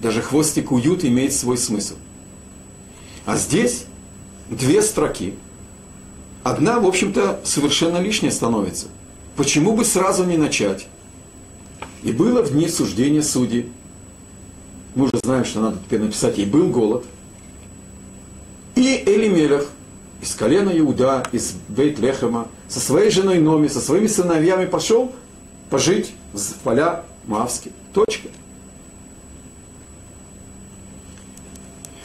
[0.00, 1.94] Даже хвостик уют имеет свой смысл.
[3.26, 3.86] А здесь
[4.48, 5.34] две строки.
[6.44, 8.86] Одна, в общем-то, совершенно лишняя становится.
[9.34, 10.86] Почему бы сразу не начать?
[12.04, 13.68] И было в дни суждения судей.
[14.94, 17.04] Мы уже знаем, что надо теперь написать, и был голод.
[18.76, 19.68] И Элимелех
[20.22, 25.12] из колена Иуда, из Бейт-Лехема, со своей женой Номи, со своими сыновьями пошел
[25.68, 27.72] пожить в поля Мавские.
[27.92, 28.28] Точка.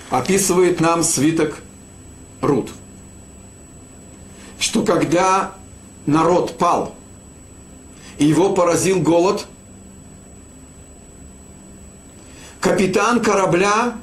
[0.10, 1.62] Описывает нам свиток
[2.41, 2.71] Рут,
[4.60, 5.53] что когда
[6.05, 6.95] народ пал,
[8.17, 9.45] и его поразил голод,
[12.60, 13.97] капитан корабля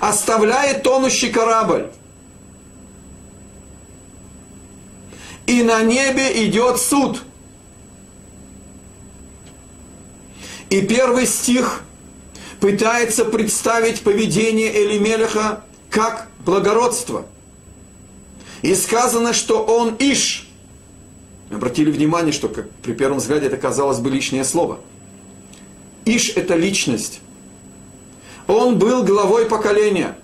[0.00, 1.90] оставляет тонущий корабль.
[5.46, 7.22] И на небе идет суд.
[10.76, 11.80] И первый стих
[12.60, 17.24] пытается представить поведение Элимелеха как благородство.
[18.60, 20.46] И сказано, что он Иш.
[21.50, 24.78] Обратили внимание, что как при первом взгляде это казалось бы лишнее слово.
[26.04, 27.20] Иш– это личность.
[28.46, 30.14] Он был главой поколения,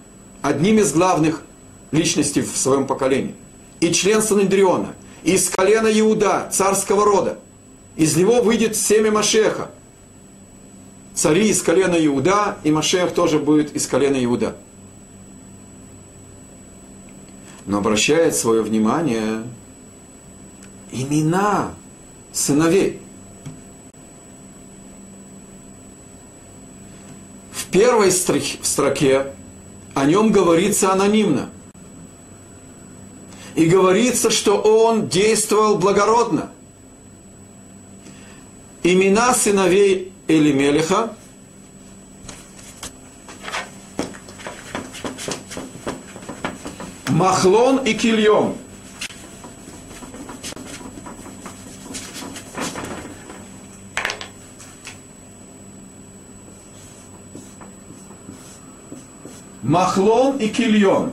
[0.42, 1.44] одним из главных
[1.92, 3.34] личностей в своем поколении.
[3.80, 7.38] И член Санедриона, из колена Иуда, царского рода.
[7.96, 9.70] Из него выйдет семя Машеха.
[11.14, 14.56] Цари из колена Иуда, и Машех тоже будет из колена Иуда.
[17.66, 19.42] Но обращает свое внимание
[20.90, 21.74] имена
[22.32, 23.02] сыновей.
[27.72, 29.32] первой строке
[29.94, 31.50] о нем говорится анонимно.
[33.56, 36.52] И говорится, что он действовал благородно.
[38.82, 41.14] Имена сыновей Элимелеха
[47.10, 48.56] Махлон и Кильон–
[59.62, 61.12] Махлон и Кильон.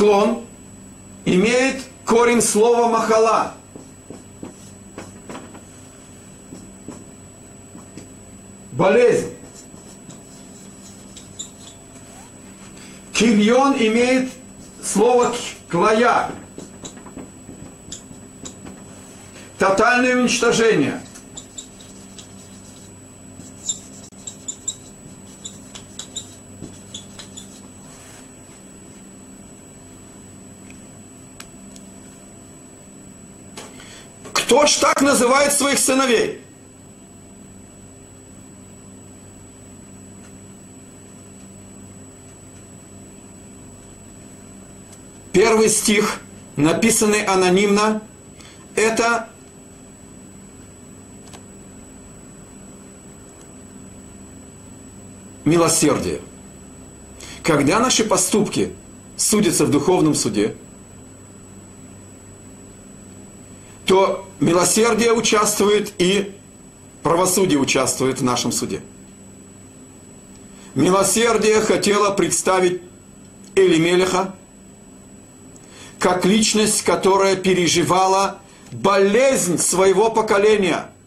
[0.00, 0.46] Махлон
[1.26, 3.52] имеет корень слова Махала.
[8.72, 9.34] Болезнь.
[13.12, 14.30] Кильон имеет
[14.82, 15.34] слово
[15.68, 16.30] клая.
[19.58, 21.02] Тотальное уничтожение.
[34.50, 36.40] Кто ж так называет своих сыновей?
[45.32, 46.18] Первый стих,
[46.56, 48.02] написанный анонимно,
[48.74, 49.28] это
[55.44, 56.22] милосердие.
[57.44, 58.72] Когда наши поступки
[59.16, 60.56] судятся в духовном суде,
[63.86, 66.34] то милосердие участвует и
[67.02, 68.82] правосудие участвует в нашем суде.
[70.74, 72.80] Милосердие хотело представить
[73.54, 74.34] Элимелеха
[75.98, 78.38] как личность, которая переживала
[78.72, 80.90] болезнь своего поколения–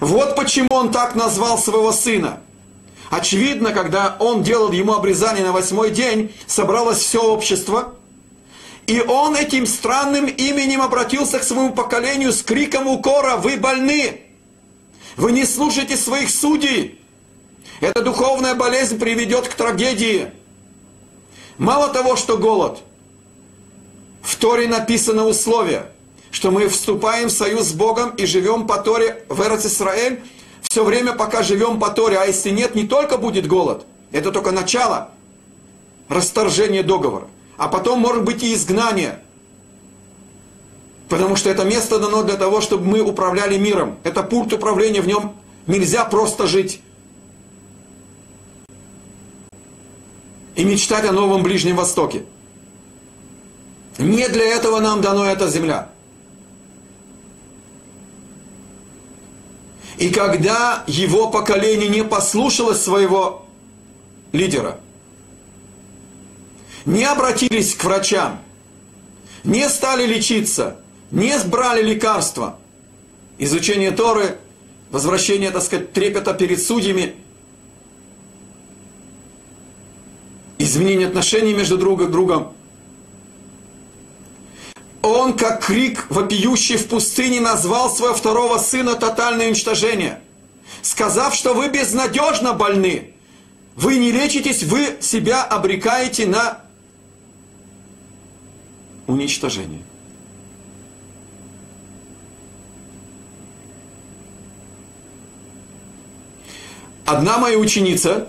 [0.00, 2.38] Вот почему он так назвал своего сына.
[3.10, 7.95] Очевидно, когда он делал ему обрезание на восьмой день, собралось все общество,
[8.86, 14.20] И он этим странным именем обратился к своему поколению с криком укора «Вы больны!
[15.16, 17.00] Вы не слушаете своих судей!
[17.80, 20.30] Эта духовная болезнь приведет к трагедии!»
[21.58, 22.80] Мало того, что голод,
[24.22, 25.86] в Торе написано условие,
[26.30, 30.22] что мы вступаем в союз с Богом и живем по Торе в Эрец Исраэль,
[30.62, 34.50] все время, пока живем по Торе, а если нет, не только будет голод, это только
[34.50, 35.10] начало
[36.08, 39.20] расторжения договора, а потом может быть и изгнание.
[41.08, 43.98] Потому что это место дано для того, чтобы мы управляли миром.
[44.02, 45.36] Это пункт управления, в нем
[45.66, 46.80] нельзя просто жить.
[50.56, 52.24] И мечтать о новом Ближнем Востоке.
[53.98, 55.90] Не для этого нам дано эта земля.
[59.98, 63.46] И когда его поколение не послушалось своего
[64.32, 64.78] лидера,
[66.86, 68.40] не обратились к врачам,
[69.44, 70.78] не стали лечиться,
[71.10, 72.58] не сбрали лекарства,
[73.38, 74.38] изучение Торы,
[74.90, 77.16] возвращение, так сказать, трепета перед судьями,
[80.58, 82.54] изменение отношений между друг другом,
[85.02, 90.20] он, как крик, вопиющий в пустыне, назвал своего второго сына тотальное уничтожение,
[90.82, 93.12] сказав, что вы безнадежно больны,
[93.76, 96.65] вы не лечитесь, вы себя обрекаете на
[99.06, 99.82] уничтожение.
[107.04, 108.28] Одна моя ученица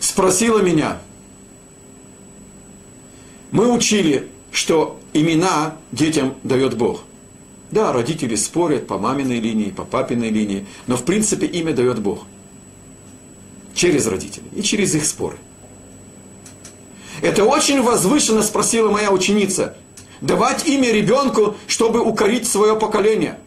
[0.00, 0.98] спросила меня,
[3.52, 7.04] мы учили, что имена детям дает Бог.
[7.70, 12.24] Да, родители спорят по маминой линии, по папиной линии, но в принципе имя дает Бог.
[13.74, 15.38] Через родителей и через их споры.
[17.22, 19.76] Это очень возвышенно спросила моя ученица.
[20.20, 23.38] Давать имя ребенку, чтобы укорить свое поколение.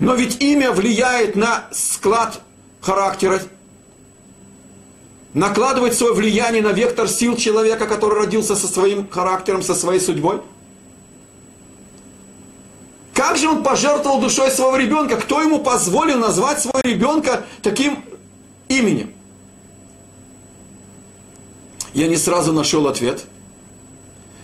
[0.00, 2.40] Но ведь имя влияет на склад
[2.80, 3.40] характера,
[5.34, 10.40] накладывает свое влияние на вектор сил человека, который родился со своим характером, со своей судьбой.
[13.12, 15.16] Как же он пожертвовал душой своего ребенка?
[15.16, 18.04] Кто ему позволил назвать своего ребенка таким
[18.68, 19.12] именем?
[21.98, 23.24] Я не сразу нашел ответ.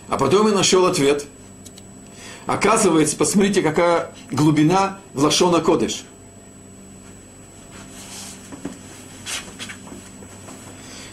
[0.08, 1.24] А потом я нашел ответ.
[2.46, 6.02] Оказывается, посмотрите, какая глубина в Лашона Кодыш.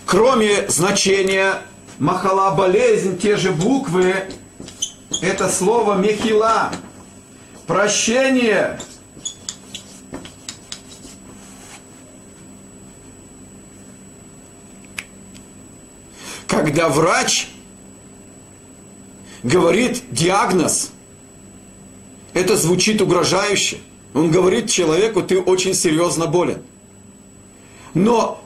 [0.07, 1.61] Кроме значения
[1.99, 4.15] махала болезнь, те же буквы,
[5.21, 6.71] это слово мехила–
[7.71, 8.81] Прощение.
[16.51, 17.47] Когда врач
[19.41, 20.91] говорит диагноз,
[22.33, 23.77] это звучит угрожающе.
[24.13, 26.61] Он говорит человеку, ты очень серьезно болен.
[27.93, 28.43] Но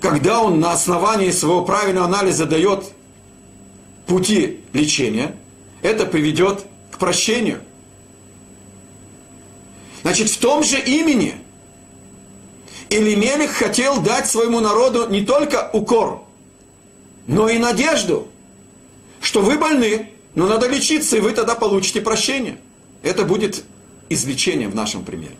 [0.00, 2.84] когда он на основании своего правильного анализа дает
[4.06, 5.34] пути лечения,
[5.82, 7.60] это приведет к прощению.
[10.02, 11.34] Значит, в том же имени
[12.90, 16.24] Илимелих хотел дать своему народу не только укор,
[17.26, 18.28] но и надежду,
[19.20, 22.58] что вы больны, но надо лечиться, и вы тогда получите прощение.
[23.02, 23.64] Это будет
[24.08, 25.36] излечение в нашем примере.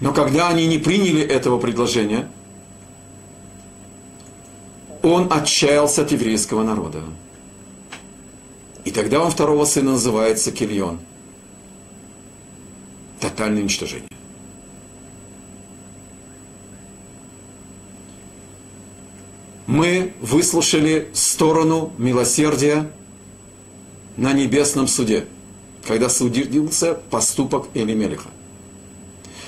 [0.00, 2.30] Но когда они не приняли этого предложения–
[5.02, 7.02] он отчаялся от еврейского народа.
[8.84, 11.00] И тогда он второго сына называется Кильон.
[13.22, 14.08] Тотальное уничтожение.
[19.68, 22.90] Мы выслушали сторону милосердия
[24.16, 25.28] на небесном суде,
[25.86, 28.28] когда судился поступок Элимелиха.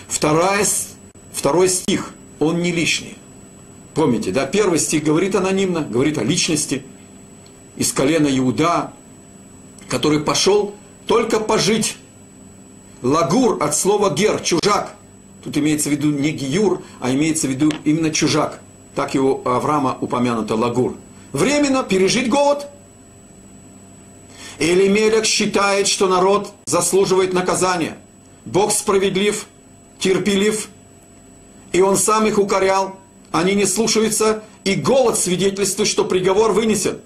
[0.07, 0.65] Вторая,
[1.33, 3.17] второй стих, он не лишний.
[3.97, 6.85] Помните, да, первый стих говорит анонимно, говорит о личности
[7.77, 8.93] из колена Иуда,
[9.89, 10.77] который пошел
[11.09, 11.97] только пожить.
[13.05, 14.97] Лагур от слова гер, чужак.
[15.45, 18.61] Тут имеется в виду не гиюр, а имеется в виду именно чужак.
[18.97, 20.97] Так его Авраама упомянуто лагур.
[21.33, 22.67] Временно пережить голод.
[24.59, 27.99] Элимелек считает, что народ заслуживает наказания.
[28.45, 29.47] Бог справедлив,
[30.01, 30.69] терпелив,
[31.71, 32.97] и он сам их укорял
[33.35, 37.01] они не слушаются, и голод свидетельствует, что приговор вынесен.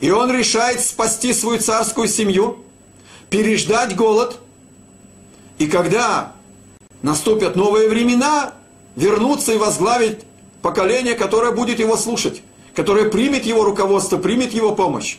[0.00, 2.58] И он решает спасти свою царскую семью,
[3.30, 4.40] переждать голод,
[5.58, 6.32] и когда
[7.02, 8.54] наступят новые времена,
[8.96, 10.20] вернуться и возглавить
[10.60, 12.42] поколение, которое будет его слушать,
[12.74, 15.18] которое примет его руководство, примет его помощь.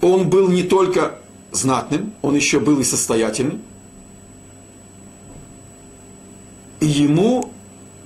[0.00, 1.18] Он был не только
[1.52, 3.62] знатным, он еще был и состоятельным.
[6.80, 7.50] И ему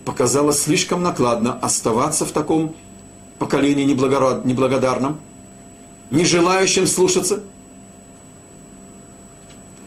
[0.05, 2.77] показалось слишком накладно оставаться в таком
[3.39, 5.21] поколении неблагодарном,
[6.11, 7.43] не желающим слушаться.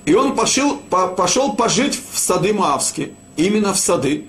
[0.06, 4.28] И он пошел, пошел пожить в сады Маавские, именно в сады,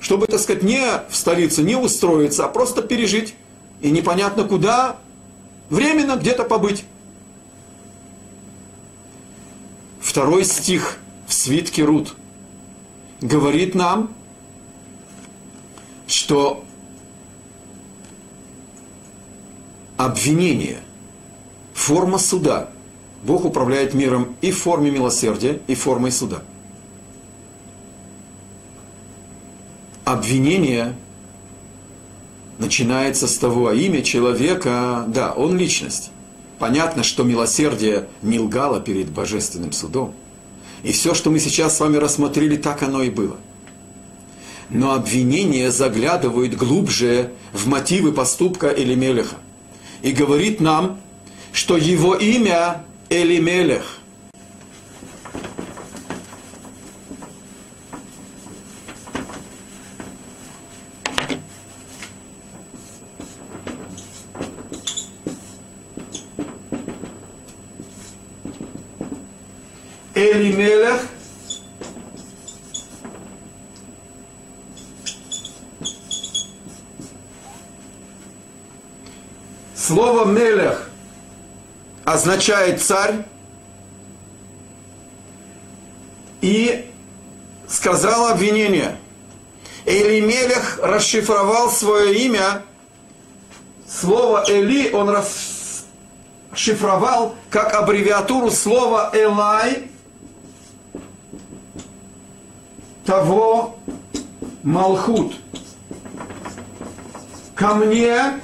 [0.00, 3.34] чтобы, так сказать, не в столицу, не устроиться, а просто пережить.
[3.80, 4.96] И непонятно куда,
[5.68, 6.84] временно где-то побыть.
[10.00, 12.14] Второй стих в свитке Рут
[13.20, 14.12] говорит нам,
[16.06, 16.64] что
[19.96, 20.80] обвинение,
[21.74, 22.70] форма суда.
[23.22, 26.42] Бог управляет миром и в форме милосердия, и формой суда.
[30.04, 30.94] Обвинение
[32.58, 36.10] начинается с того, а имя человека, да, он личность.
[36.58, 40.14] Понятно, что милосердие не лгало перед божественным судом.
[40.82, 43.36] И все, что мы сейчас с вами рассмотрели, так оно и было–
[44.70, 49.36] но обвинения заглядывают глубже в мотивы поступка Элимелеха
[50.02, 50.98] и говорит нам,
[51.52, 53.98] что его имя Элимелех.
[70.14, 71.00] Элимелех–
[79.74, 80.89] Слово «мелех»
[82.12, 83.24] означает «царь»,
[86.40, 86.90] и
[87.68, 88.96] сказал обвинение.
[89.84, 92.62] Элимелех расшифровал свое имя,
[93.88, 95.14] слово Эли он
[96.52, 99.90] расшифровал как аббревиатуру слова Элай,
[103.04, 103.76] того
[104.62, 105.34] Малхут.
[107.54, 108.40] Ко мне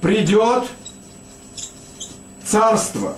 [0.00, 0.64] придет
[2.46, 3.16] царство.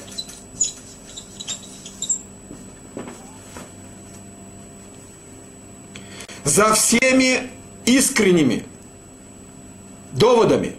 [6.44, 7.50] За всеми
[7.84, 8.64] искренними
[10.12, 10.76] доводами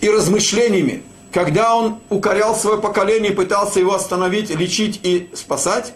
[0.00, 5.94] и размышлениями, когда он укорял свое поколение, пытался его остановить, лечить и спасать,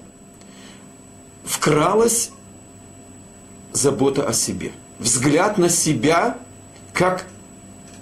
[1.45, 2.31] вкралась
[3.73, 4.73] забота о себе.
[4.99, 6.39] Взгляд на себя
[6.93, 7.27] как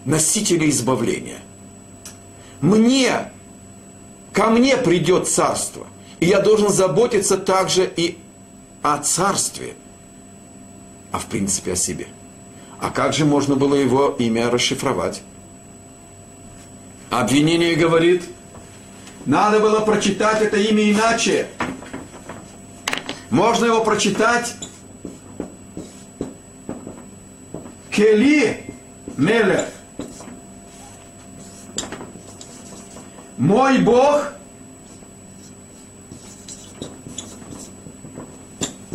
[0.04, 1.40] носителя избавления.
[2.60, 3.30] Мне,
[4.32, 5.86] ко мне придет царство,
[6.20, 8.18] и я должен заботиться также и
[8.82, 9.74] о царстве,
[11.12, 12.06] а в принципе о себе.
[12.80, 15.22] А как же можно было его имя расшифровать?
[17.10, 18.24] Обвинение говорит,
[19.24, 21.46] надо было прочитать это имя иначе.
[23.30, 24.54] Можно его прочитать
[27.90, 28.64] Кели
[29.16, 29.68] Мелех.
[33.36, 34.28] Мой Бог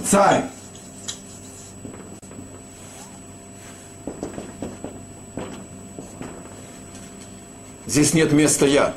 [0.06, 0.46] царь.
[7.86, 8.96] Здесь нет места я.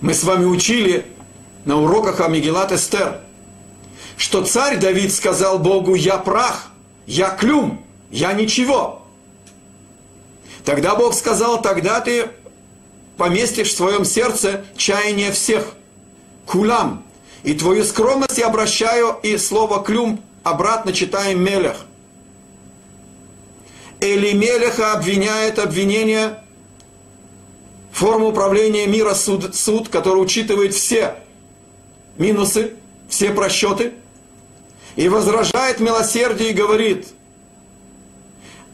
[0.00, 1.06] Мы с вами учили
[1.64, 3.20] на уроках Амигелат Эстер,
[4.16, 6.70] что царь Давид сказал Богу, я прах,
[7.06, 7.85] я клюм,
[8.16, 9.02] я ничего.
[10.64, 12.30] Тогда Бог сказал, тогда ты
[13.18, 15.74] поместишь в своем сердце чаяние всех,
[16.46, 17.04] кулам,
[17.42, 21.76] и твою скромность я обращаю, и слово клюм обратно читаем мелех.
[24.00, 26.42] Или Мелеха обвиняет обвинение
[27.92, 31.16] форму управления мира суд, суд, который учитывает все
[32.16, 32.72] минусы,
[33.10, 33.92] все просчеты,
[34.96, 37.08] и возражает милосердие и говорит,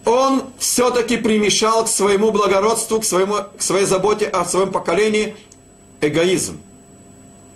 [0.04, 5.36] он все-таки примешал к своему благородству, к, своему, к своей заботе о своем поколении
[6.00, 6.60] эгоизм,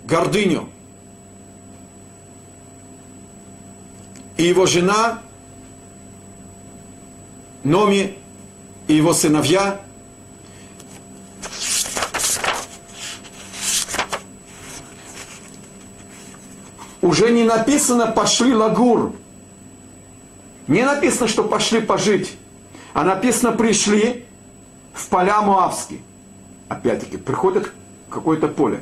[0.05, 0.69] гордыню.
[4.37, 5.21] И его жена,
[7.63, 8.17] Номи
[8.87, 9.81] и его сыновья
[17.01, 19.15] уже не написано «пошли лагур»,
[20.67, 22.35] не написано, что пошли пожить,
[22.93, 24.25] а написано пришли
[24.93, 25.99] в поля Муавские.
[26.67, 27.71] Опять-таки, приходят
[28.09, 28.81] какое-то поле.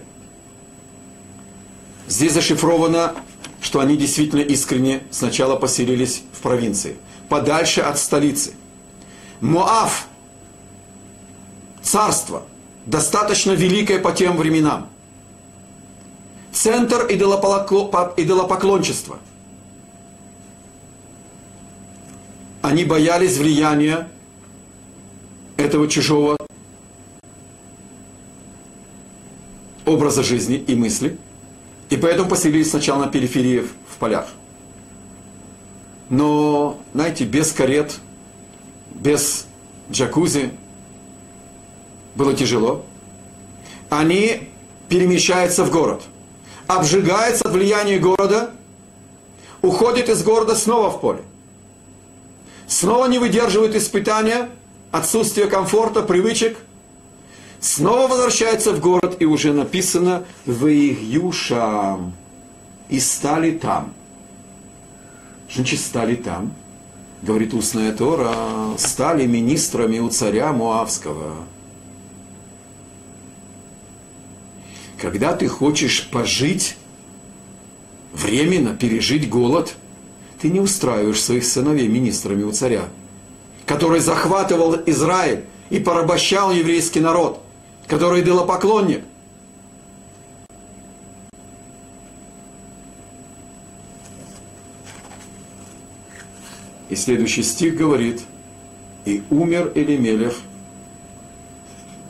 [2.07, 3.15] Здесь зашифровано,
[3.61, 6.97] что они действительно искренне сначала поселились в провинции,
[7.29, 8.53] подальше от столицы.
[9.41, 10.07] Моав,
[11.81, 12.43] царство,
[12.85, 14.89] достаточно великое по тем временам.
[16.51, 19.19] Центр идолопоклончества.
[22.65, 24.07] Они боялись влияния
[25.55, 26.35] этого чужого
[29.85, 31.15] образа жизни и мысли,
[31.91, 34.29] и поэтому поселились сначала на периферии в полях.
[36.09, 37.99] Но, знаете, без карет,
[38.95, 39.45] без
[39.91, 40.49] джакузи
[42.15, 42.83] было тяжело.
[43.91, 44.49] Они
[44.89, 46.01] перемещаются в город,
[46.65, 48.49] обжигаются от влияния города,
[49.61, 51.21] уходят из города снова в поле.
[52.67, 54.49] Снова не выдерживают испытания,
[54.91, 56.57] отсутствие комфорта, привычек–
[57.65, 62.13] снова возвращается в город, и уже написано «Ваигюшам»
[62.89, 63.93] и стали там.
[65.51, 66.53] Значит, стали там,
[67.21, 68.33] говорит устная Тора,
[68.77, 71.35] стали министрами у царя Муавского.
[75.01, 76.77] Когда ты хочешь пожить,
[78.13, 79.75] временно пережить голод,
[80.41, 82.83] ты не устраиваешь своих сыновей министрами у царя,
[83.65, 87.41] который захватывал Израиль и порабощал еврейский народ–
[87.87, 89.03] который идолопоклонник.
[96.89, 98.21] И следующий стих говорит,
[99.05, 100.35] и умер Элимелех,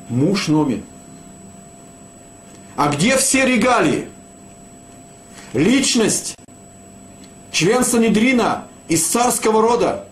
[0.10, 0.84] муж Номи.
[2.76, 4.10] А где все регалии?
[5.54, 6.36] Личность,
[7.56, 10.10] член Санедрина из царского рода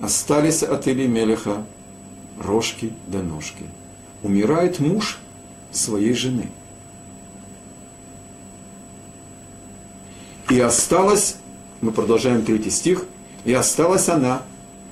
[0.00, 1.66] остались от Элимелеха
[2.38, 3.64] рожки до ножки
[4.22, 5.18] умирает муж
[5.72, 6.48] своей жены.
[10.48, 11.36] И осталась,
[11.80, 13.06] мы продолжаем третий стих,
[13.44, 14.42] и осталась она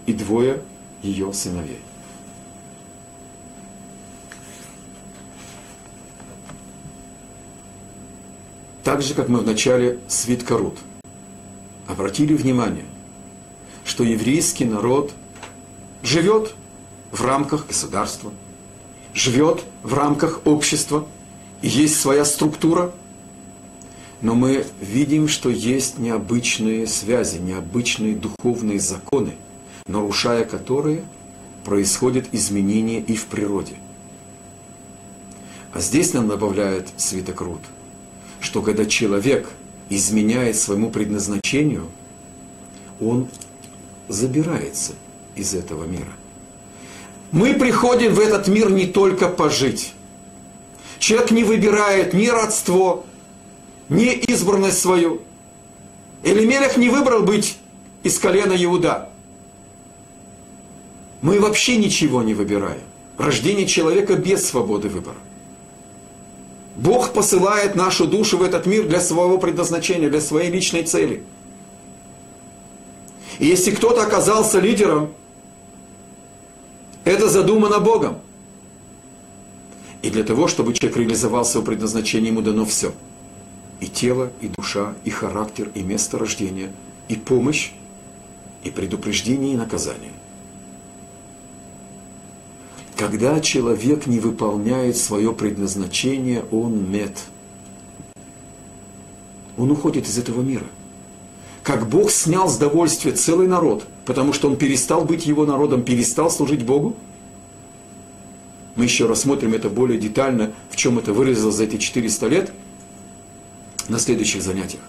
[0.06, 0.60] и двое
[1.02, 1.80] ее сыновей.
[8.82, 10.78] Так же, как мы в начале свитка Рут
[11.88, 12.84] обратили внимание,
[13.84, 15.12] что еврейский народ
[16.04, 16.54] живет
[17.10, 18.32] в рамках государства–
[19.18, 21.06] живет в рамках общества,
[21.60, 22.92] есть своя структура,
[24.20, 29.34] но мы видим, что есть необычные связи, необычные духовные законы,
[29.86, 31.04] нарушая которые
[31.64, 33.74] происходят изменения и в природе.
[35.72, 37.60] А здесь нам добавляет Святок Рут,
[38.40, 39.48] что когда человек
[39.90, 41.86] изменяет своему предназначению,
[43.00, 43.28] он
[44.08, 44.92] забирается
[45.36, 46.12] из этого мира–
[47.30, 49.92] мы приходим в этот мир не только пожить.
[50.98, 53.04] Человек не выбирает ни родство,
[53.88, 55.20] ни избранность свою.
[56.22, 57.58] Элимелех не выбрал быть
[58.02, 59.10] из колена Иуда.
[61.20, 62.80] Мы вообще ничего не выбираем.
[63.18, 65.16] Рождение человека без свободы выбора.
[66.78, 71.24] Бог посылает нашу душу в этот мир для своего предназначения, для своей личной цели.
[73.40, 75.12] И если кто-то оказался лидером,
[77.04, 78.18] это задумано Богом.
[80.02, 82.92] И для того, чтобы человек реализовал свое предназначение, ему дано все.
[83.80, 86.70] И тело, и душа, и характер, и место рождения,
[87.08, 87.72] и помощь,
[88.62, 90.12] и предупреждение, и наказание.
[92.98, 97.16] Когда человек не выполняет свое предназначение, он мед.
[99.56, 100.66] Он уходит из этого мира.
[101.62, 106.30] Как Бог снял с довольствия целый народ– потому что он перестал быть его народом, перестал
[106.30, 106.96] служить Богу.
[108.74, 112.52] Мы еще рассмотрим это более детально, в чем это выразилось за эти 400 лет,
[113.86, 114.80] на следующих занятиях.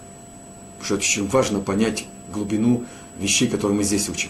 [0.77, 2.85] Потому что очень важно понять глубину
[3.19, 4.29] вещей, которые мы здесь учим.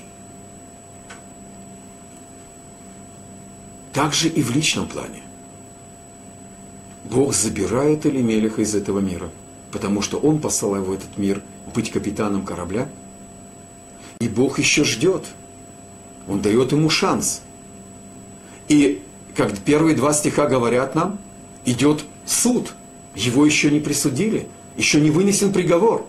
[4.00, 5.22] Также и в личном плане.
[7.04, 9.30] Бог забирает Элимелиха из этого мира,
[9.72, 11.41] потому что он послал его в этот мир
[11.76, 12.88] быть капитаном корабля–
[14.22, 15.24] и Бог еще ждет.
[16.28, 17.41] Он дает ему шанс.
[18.68, 19.02] И
[19.34, 21.20] как первые два стиха говорят нам,
[21.64, 22.74] идет суд.
[23.16, 26.06] Его еще не присудили, еще не вынесен приговор.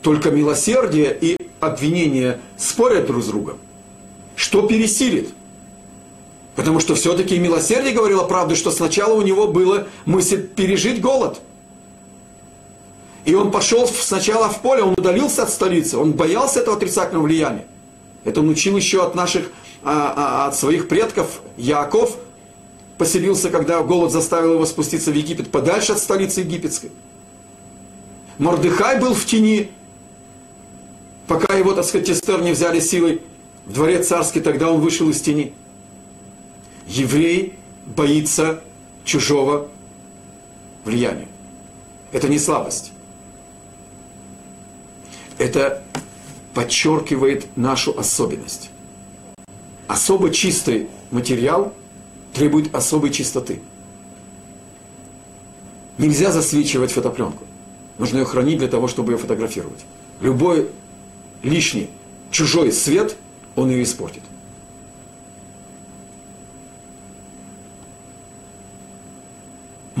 [0.00, 3.58] Только милосердие и обвинение спорят друг с другом.
[4.36, 5.28] Что пересилит?
[6.60, 11.40] Потому что все-таки милосердие говорило правду, что сначала у него было мысль пережить голод–
[13.24, 17.66] и он пошел сначала в поле, он удалился от столицы, он боялся этого отрицательного влияния.
[18.24, 19.50] Это он учил еще от наших,
[19.82, 22.16] а, а, от своих предков, Яков,
[22.98, 26.90] поселился, когда голод заставил его спуститься в Египет, подальше от столицы египетской.
[28.38, 29.70] Мордыхай был в тени,
[31.26, 33.22] пока его, так сказать, Эстер не взяли силой
[33.66, 35.54] в дворец царский, тогда он вышел из тени.
[36.90, 37.54] Еврей
[37.86, 38.64] боится
[39.04, 39.68] чужого
[40.84, 41.28] влияния.
[42.10, 42.90] Это не слабость.
[45.38, 45.84] Это
[46.52, 48.70] подчеркивает нашу особенность.
[49.86, 51.72] Особо чистый материал
[52.34, 53.60] требует особой чистоты.
[55.96, 57.44] Нельзя засвечивать фотопленку.
[57.98, 59.84] Нужно ее хранить для того, чтобы ее фотографировать.
[60.20, 60.68] Любой
[61.44, 61.88] лишний
[62.32, 63.16] чужой свет,
[63.54, 64.22] он ее испортит.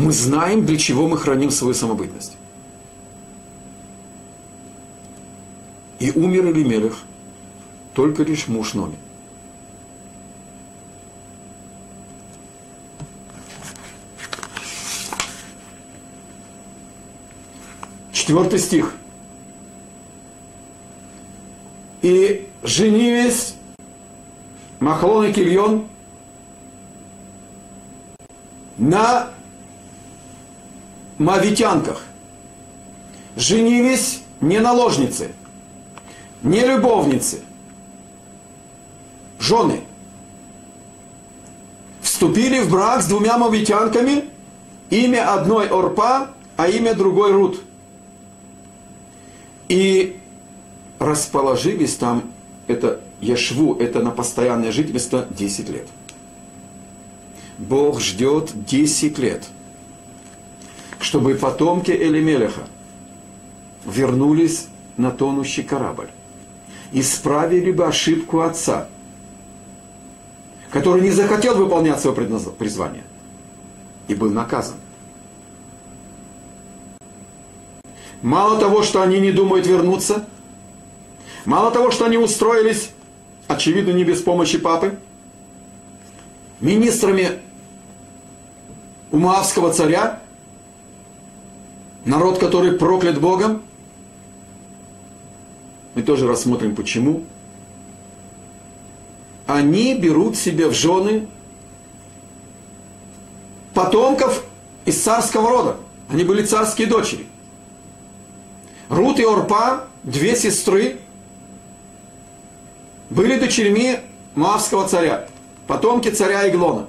[0.00, 2.38] Мы знаем, для чего мы храним свою самобытность.
[5.98, 6.96] И умер Элимелех,
[7.92, 8.96] только лишь муж Номи.
[18.10, 18.94] Четвертый стих.
[22.00, 23.54] И женились
[24.78, 25.86] Махлон и Кильон
[28.78, 29.28] на
[31.20, 32.02] мавитянках.
[33.36, 35.32] Женились не наложницы,
[36.42, 37.40] не любовницы,
[39.38, 39.82] жены.
[42.00, 44.24] Вступили в брак с двумя мавитянками,
[44.88, 47.60] имя одной Орпа, а имя другой Рут.
[49.68, 50.18] И
[50.98, 52.32] расположились там,
[52.66, 55.86] это Яшву, это на постоянное жительство 10 лет.
[57.58, 59.46] Бог ждет 10 лет,
[61.00, 62.62] чтобы потомки Элимелеха
[63.86, 66.10] вернулись на тонущий корабль.
[66.92, 68.88] Исправили бы ошибку отца,
[70.70, 73.04] который не захотел выполнять свое призвание
[74.08, 74.76] и был наказан.
[78.22, 80.26] Мало того, что они не думают вернуться,
[81.46, 82.90] мало того, что они устроились,
[83.48, 84.98] очевидно, не без помощи папы,
[86.60, 87.40] министрами
[89.10, 90.20] у Моавского царя,
[92.04, 93.62] народ, который проклят Богом,
[95.94, 97.24] мы тоже рассмотрим почему.
[99.46, 101.26] Они берут себе в жены
[103.74, 104.44] потомков
[104.84, 105.76] из царского рода.
[106.08, 107.26] Они были царские дочери.
[108.88, 110.98] Рут и Орпа, две сестры,
[113.08, 113.98] были дочерьми
[114.34, 115.28] Моавского царя,
[115.66, 116.86] потомки царя Иглона.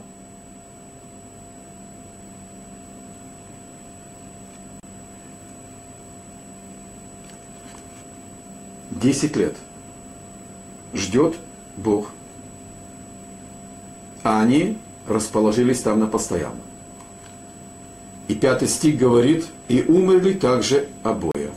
[9.02, 9.56] Десять лет
[10.93, 11.36] ждет
[11.76, 12.12] Бог.
[14.22, 14.78] А они
[15.08, 16.62] расположились там на постоянно.
[18.28, 21.49] И пятый стих говорит, и умерли также обои.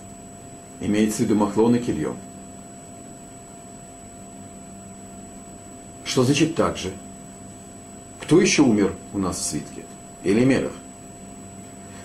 [0.80, 2.16] Имеется в виду Махлон и Кильон.
[6.06, 6.92] Что значит так же?
[8.22, 9.84] Кто еще умер у нас в свитке?
[10.22, 10.72] Или Мелех?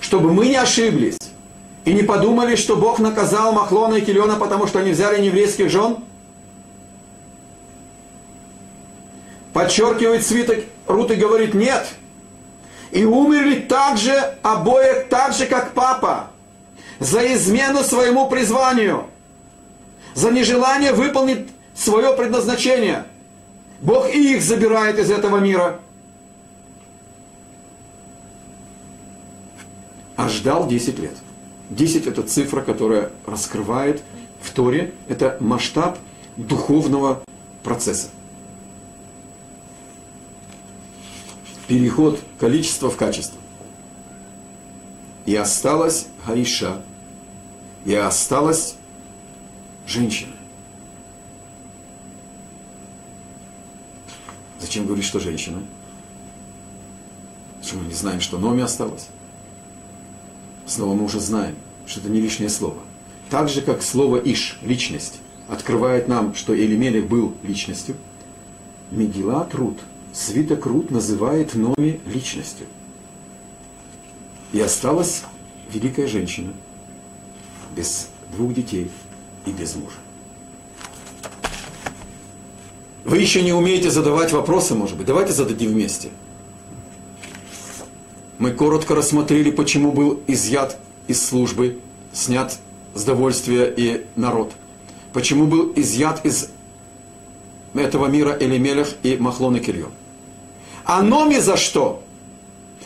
[0.01, 1.17] Чтобы мы не ошиблись
[1.85, 5.97] и не подумали, что Бог наказал Махлона и Килиона, потому что они взяли еврейских жен?
[9.53, 11.87] Подчеркивает свиток Рут и говорит, нет.
[12.91, 14.11] И умерли также
[14.41, 16.31] обоих, так же, как папа,
[16.99, 19.05] за измену своему призванию,
[20.15, 23.05] за нежелание выполнить свое предназначение.
[23.81, 25.79] Бог и их забирает из этого мира.
[30.17, 31.15] А ждал 10 лет.
[31.69, 34.01] 10 это цифра, которая раскрывает
[34.41, 35.99] в Торе, это масштаб
[36.35, 37.23] духовного
[37.63, 38.09] процесса.
[41.67, 43.39] Переход количества в качество.
[45.25, 46.81] И осталась Гаиша,
[47.85, 48.75] и осталась
[49.85, 50.33] женщина.
[54.59, 55.61] Зачем говорить, что женщина?
[57.59, 59.07] Почему мы не знаем, что Номи осталось?
[60.69, 61.55] Снова мы уже знаем,
[61.87, 62.77] что это не лишнее слово.
[63.31, 67.95] Так же, как слово «иш»– личность, открывает нам, что Элимелех был личностью,
[68.91, 69.79] Мегила Труд,
[70.13, 72.67] свиток Рут называет Номи личностью.
[74.53, 75.23] И осталась
[75.73, 76.53] великая женщина,
[77.75, 78.91] без двух детей
[79.47, 79.97] и без мужа.
[83.05, 85.07] Вы еще не умеете задавать вопросы, может быть.
[85.07, 86.09] Давайте зададим вместе.
[88.39, 90.77] Мы коротко рассмотрели, почему был изъят
[91.07, 91.77] из службы,
[92.13, 92.57] снят
[92.95, 94.53] с довольствия и народ.
[95.11, 96.49] Почему был изъят из
[97.73, 99.91] этого мира Элимелех и Махлон и Кирьон.
[100.85, 102.01] А Номи за что?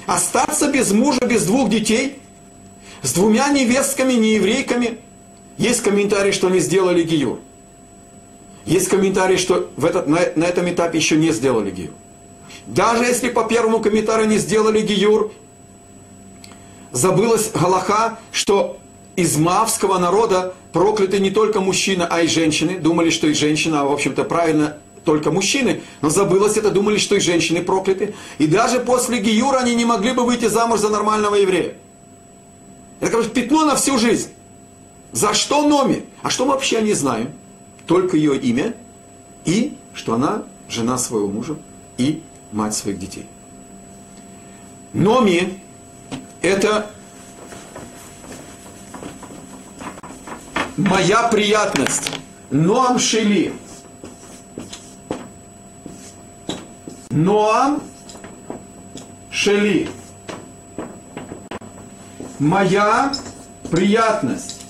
[0.08, 2.20] Остаться без мужа, без двух детей,
[3.04, 4.97] с двумя невестками, нееврейками.
[5.60, 7.39] Есть комментарий, что они сделали гиюр.
[8.66, 11.93] Есть комментарий, что в этот, на, на этом этапе еще не сделали гиюр.
[12.66, 15.32] Даже если по первому комментарию не сделали гиюр,
[16.94, 18.78] забылась Галаха, что
[19.18, 22.80] из мавского народа прокляты не только мужчины, а и женщины.
[22.80, 27.16] Думали, что и женщина, а в общем-то правильно только мужчины, но забылось это, думали, что
[27.16, 28.16] и женщины прокляты.
[28.38, 31.74] И даже после Гиюра они не могли бы выйти замуж за нормального еврея.
[33.02, 34.30] Это, короче, пятно на всю жизнь.
[35.12, 36.06] За что Номи?
[36.22, 37.32] А что мы вообще не знаем?
[37.86, 38.74] Только ее имя
[39.44, 41.58] и что она жена своего мужа
[41.98, 42.24] и
[42.54, 43.26] мать своих детей.
[44.94, 45.60] Номи–
[46.44, 46.91] это
[50.78, 52.12] моя приятность.
[52.52, 53.54] Ноам Шели.
[57.10, 57.82] Ноам
[59.32, 59.89] Шели.
[62.38, 63.14] Моя
[63.72, 64.62] приятность.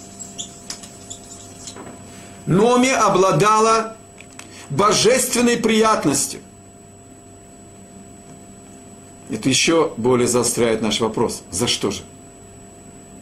[2.46, 3.98] Номи обладала
[4.70, 6.40] божественной приятностью.
[9.34, 11.42] Это еще более заостряет наш вопрос.
[11.50, 12.04] За что же?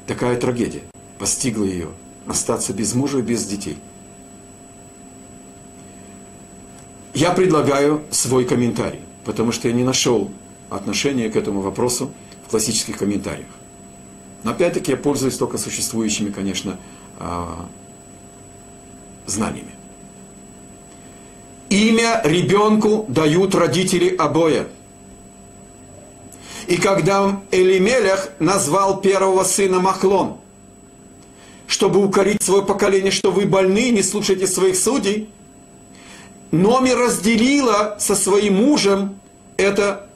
[0.07, 0.81] Такая трагедия
[1.17, 1.87] постигла ее.
[2.27, 3.77] Остаться без мужа и без детей.
[7.13, 10.29] Я предлагаю свой комментарий, потому что я не нашел
[10.69, 12.11] отношения к этому вопросу
[12.45, 13.47] в классических комментариях.
[14.43, 16.77] Но опять-таки я пользуюсь только существующими, конечно,
[17.19, 17.69] а,
[19.27, 19.71] знаниями.
[21.69, 24.67] Имя ребенку дают родители обоя.
[26.67, 30.37] И когда Элимелех назвал первого сына Махлон,
[31.67, 35.29] чтобы укорить свое поколение, что вы больны, не слушайте своих судей,
[36.51, 39.17] Номи разделила со своим мужем
[39.55, 40.09] это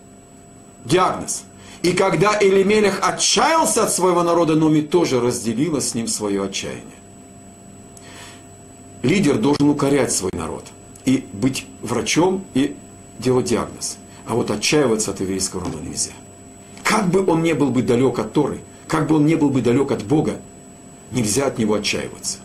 [0.83, 1.43] диагноз.
[1.81, 6.83] И когда Элимелех отчаялся от своего народа, Номи тоже разделила с ним свое отчаяние.
[9.01, 10.65] Лидер должен укорять свой народ
[11.05, 12.75] и быть врачом и
[13.19, 13.97] делать диагноз.
[14.25, 16.11] А вот отчаиваться от еврейского рода нельзя.
[16.86, 19.61] Как бы он не был бы далек от Торы, как бы он не был бы
[19.61, 20.39] далек от Бога,
[21.11, 22.38] нельзя от него отчаиваться.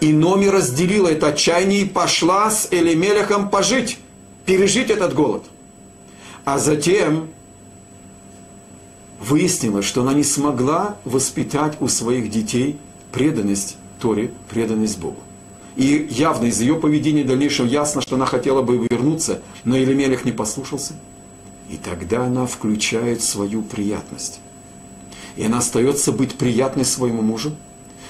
[0.00, 3.98] И Номи разделила это отчаяние и пошла с Элимелехом пожить,
[4.44, 5.44] пережить этот голод.
[6.44, 7.28] А затем
[9.20, 12.78] выяснилось, что она не смогла воспитать у своих детей
[13.12, 15.20] преданность Торе, преданность Богу.
[15.76, 20.24] И явно из ее поведения в дальнейшем ясно, что она хотела бы вернуться, но Елемелех
[20.24, 20.94] не послушался.
[21.70, 24.40] И тогда она включает свою приятность.
[25.36, 27.52] И она остается быть приятной своему мужу,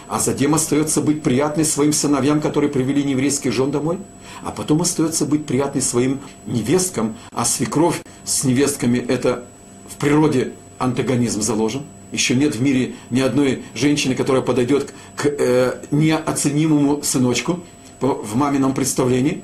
[0.09, 3.99] а затем остается быть приятной своим сыновьям, которые привели нееврейских жен домой,
[4.45, 9.45] а потом остается быть приятной своим невесткам, а свекровь с невестками это
[9.89, 11.83] в природе антагонизм заложен.
[12.13, 17.65] Еще нет в мире ни одной женщины, которая подойдет к э, неоценимому сыночку
[18.01, 19.43] в мамином представлении.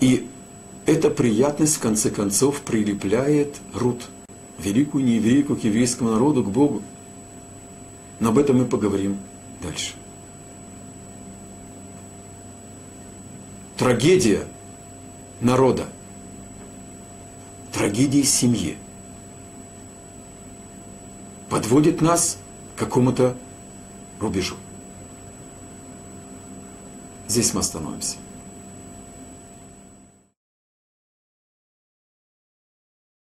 [0.00, 0.26] И
[0.86, 4.08] эта приятность, в конце концов, прилепляет Рут,
[4.58, 6.82] великую нееврейку, к еврейскому народу, к Богу.
[8.20, 9.18] Но об этом мы поговорим
[9.62, 9.94] дальше.
[13.76, 14.46] Трагедия
[15.40, 15.88] народа,
[17.72, 18.76] трагедия семьи
[21.48, 22.38] подводит нас
[22.76, 23.36] к какому-то
[24.20, 24.56] рубежу.
[27.26, 28.16] Здесь мы остановимся.